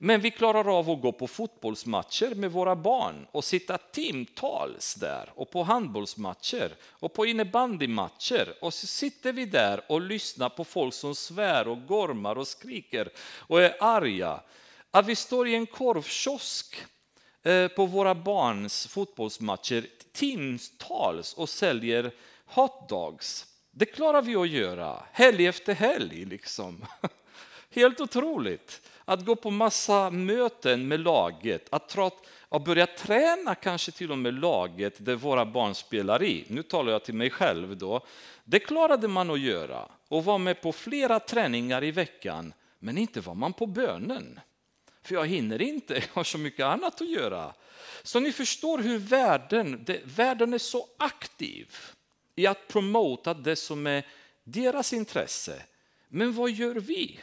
[0.00, 5.32] Men vi klarar av att gå på fotbollsmatcher med våra barn och sitta timtals där
[5.34, 10.94] och på handbollsmatcher och på innebandymatcher och så sitter vi där och lyssnar på folk
[10.94, 14.40] som svär och gormar och skriker och är arga.
[14.90, 16.76] Att vi står i en korvkiosk
[17.42, 22.10] eh, på våra barns fotbollsmatcher timtals och säljer
[22.44, 23.46] hotdogs.
[23.70, 26.24] Det klarar vi att göra, helg efter helg.
[26.24, 26.84] Liksom.
[27.70, 28.82] Helt otroligt.
[29.08, 34.18] Att gå på massa möten med laget, att, trott, att börja träna kanske till och
[34.18, 36.44] med laget där våra barn spelar i.
[36.48, 38.06] Nu talar jag till mig själv då.
[38.44, 43.20] Det klarade man att göra och var med på flera träningar i veckan, men inte
[43.20, 44.40] var man på bönen.
[45.02, 47.54] För jag hinner inte, jag har så mycket annat att göra.
[48.02, 51.76] Så ni förstår hur världen, det, världen är så aktiv
[52.36, 54.06] i att promota det som är
[54.44, 55.62] deras intresse.
[56.08, 57.20] Men vad gör vi?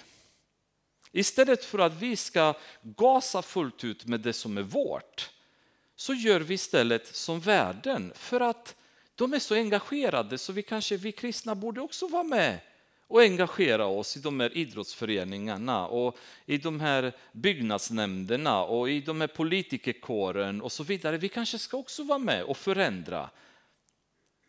[1.15, 5.29] Istället för att vi ska gasa fullt ut med det som är vårt,
[5.95, 8.13] så gör vi istället som världen.
[8.15, 8.75] För att
[9.15, 12.59] de är så engagerade så vi kanske, vi kristna borde också vara med
[13.07, 19.21] och engagera oss i de här idrottsföreningarna och i de här byggnadsnämnderna och i de
[19.21, 21.17] här politikerkåren och så vidare.
[21.17, 23.29] Vi kanske ska också vara med och förändra.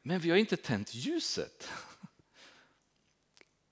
[0.03, 1.69] Men vi har inte tänt ljuset.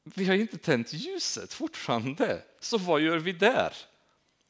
[0.05, 3.73] Vi har inte tänt ljuset fortfarande, så vad gör vi där?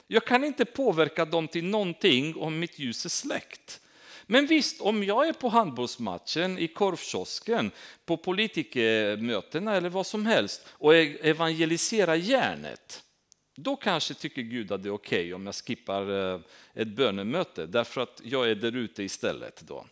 [0.07, 3.81] Jag kan inte påverka dem till någonting om mitt ljus är släckt.
[4.27, 7.71] Men visst, om jag är på handbollsmatchen, i korvkiosken,
[8.05, 13.05] på politikermötena eller vad som helst och e-, evangeliserar järnet,
[13.57, 16.41] då kanske tycker Gud att det är okej okay om jag skippar eh,
[16.75, 19.61] ett bönemöte därför att jag är där ute istället.
[19.61, 19.87] Då.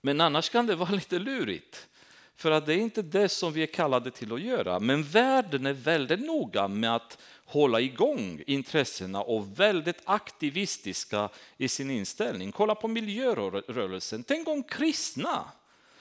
[0.00, 1.88] Men annars kan det vara lite lurigt.
[2.36, 4.80] För att det är inte det som vi är kallade till att göra.
[4.80, 11.90] Men världen är väldigt noga med att hålla igång intressena och väldigt aktivistiska i sin
[11.90, 12.52] inställning.
[12.52, 14.24] Kolla på miljörörelsen.
[14.24, 15.44] Tänk om kristna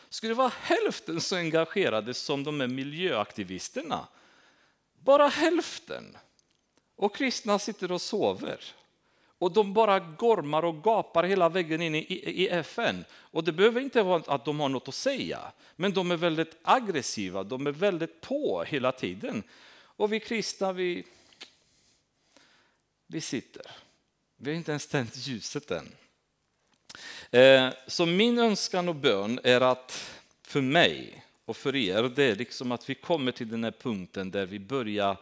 [0.09, 4.07] skulle vara hälften så engagerade som de är miljöaktivisterna.
[4.99, 6.17] Bara hälften.
[6.95, 8.59] Och kristna sitter och sover.
[9.39, 13.05] Och de bara gormar och gapar hela vägen in i, i, i, FN.
[13.11, 15.39] Och det behöver inte vara att de har något att säga,
[15.75, 19.43] men de är väldigt aggressiva, de är väldigt på hela tiden.
[19.75, 21.05] Och vi kristna, vi,
[23.07, 23.71] vi sitter.
[24.37, 25.91] Vi har inte ens tänt ljuset än.
[27.31, 30.11] Eh, så min önskan och bön är att
[30.41, 34.31] för mig och för er, det är liksom att vi kommer till den här punkten
[34.31, 35.17] där vi börjar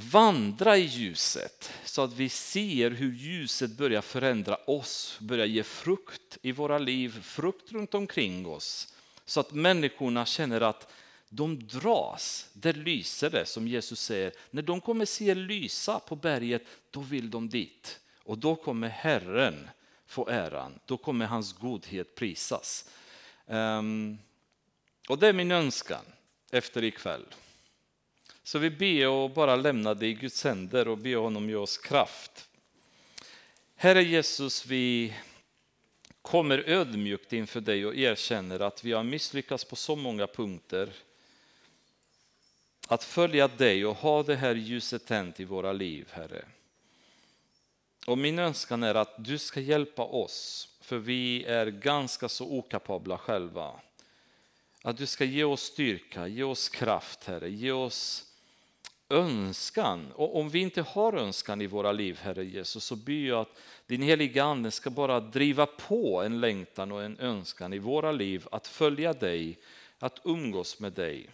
[0.00, 6.38] vandra i ljuset så att vi ser hur ljuset börjar förändra oss, börjar ge frukt
[6.42, 8.94] i våra liv, frukt runt omkring oss.
[9.24, 10.92] Så att människorna känner att
[11.28, 14.32] de dras, där lyser det som Jesus säger.
[14.50, 18.00] När de kommer se lysa på berget, då vill de dit.
[18.22, 19.68] Och då kommer Herren
[20.06, 22.90] få äran, då kommer hans godhet prisas.
[23.46, 24.18] Um,
[25.08, 26.04] och det är min önskan
[26.50, 27.24] efter ikväll.
[28.50, 31.78] Så vi ber och bara lämna det i Guds händer och ber honom ge oss
[31.78, 32.48] kraft.
[33.74, 35.14] Herre Jesus, vi
[36.22, 40.92] kommer ödmjukt inför dig och erkänner att vi har misslyckats på så många punkter.
[42.88, 46.44] Att följa dig och ha det här ljuset tänt i våra liv, Herre.
[48.06, 53.18] Och min önskan är att du ska hjälpa oss, för vi är ganska så okapabla
[53.18, 53.80] själva.
[54.82, 58.26] Att du ska ge oss styrka, ge oss kraft, Herre, ge oss
[59.10, 60.12] önskan.
[60.12, 63.58] Och om vi inte har önskan i våra liv, Herre Jesus, så ber jag att
[63.86, 68.46] din heliga Ande ska bara driva på en längtan och en önskan i våra liv
[68.50, 69.58] att följa dig,
[69.98, 71.28] att umgås med dig.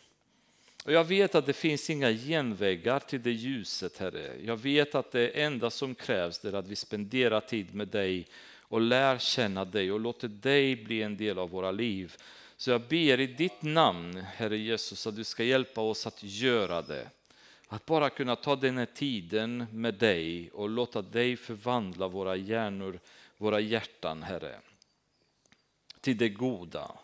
[0.85, 4.33] Och jag vet att det finns inga genvägar till det ljuset, Herre.
[4.45, 8.27] Jag vet att det enda som krävs är att vi spenderar tid med dig
[8.69, 12.17] och lär känna dig och låter dig bli en del av våra liv.
[12.57, 16.83] Så jag ber i ditt namn, Herre Jesus, att du ska hjälpa oss att göra
[16.83, 17.09] det.
[17.69, 23.01] Att bara kunna ta den här tiden med dig och låta dig förvandla våra hjärnor,
[23.37, 24.61] våra hjärtan, Herre,
[26.01, 26.99] till det goda.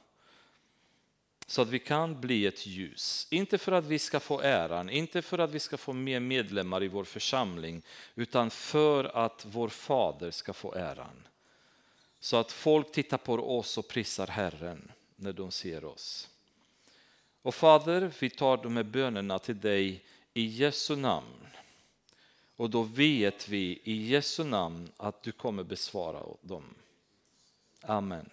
[1.46, 3.26] Så att vi kan bli ett ljus.
[3.30, 6.82] Inte för att vi ska få äran, inte för att vi ska få mer medlemmar
[6.82, 7.82] i vår församling,
[8.14, 11.28] utan för att vår fader ska få äran.
[12.20, 16.28] Så att folk tittar på oss och prisar Herren när de ser oss.
[17.42, 20.04] Och Fader, vi tar de här bönerna till dig
[20.34, 21.46] i Jesu namn.
[22.56, 26.74] Och då vet vi i Jesu namn att du kommer besvara dem.
[27.80, 28.30] Amen.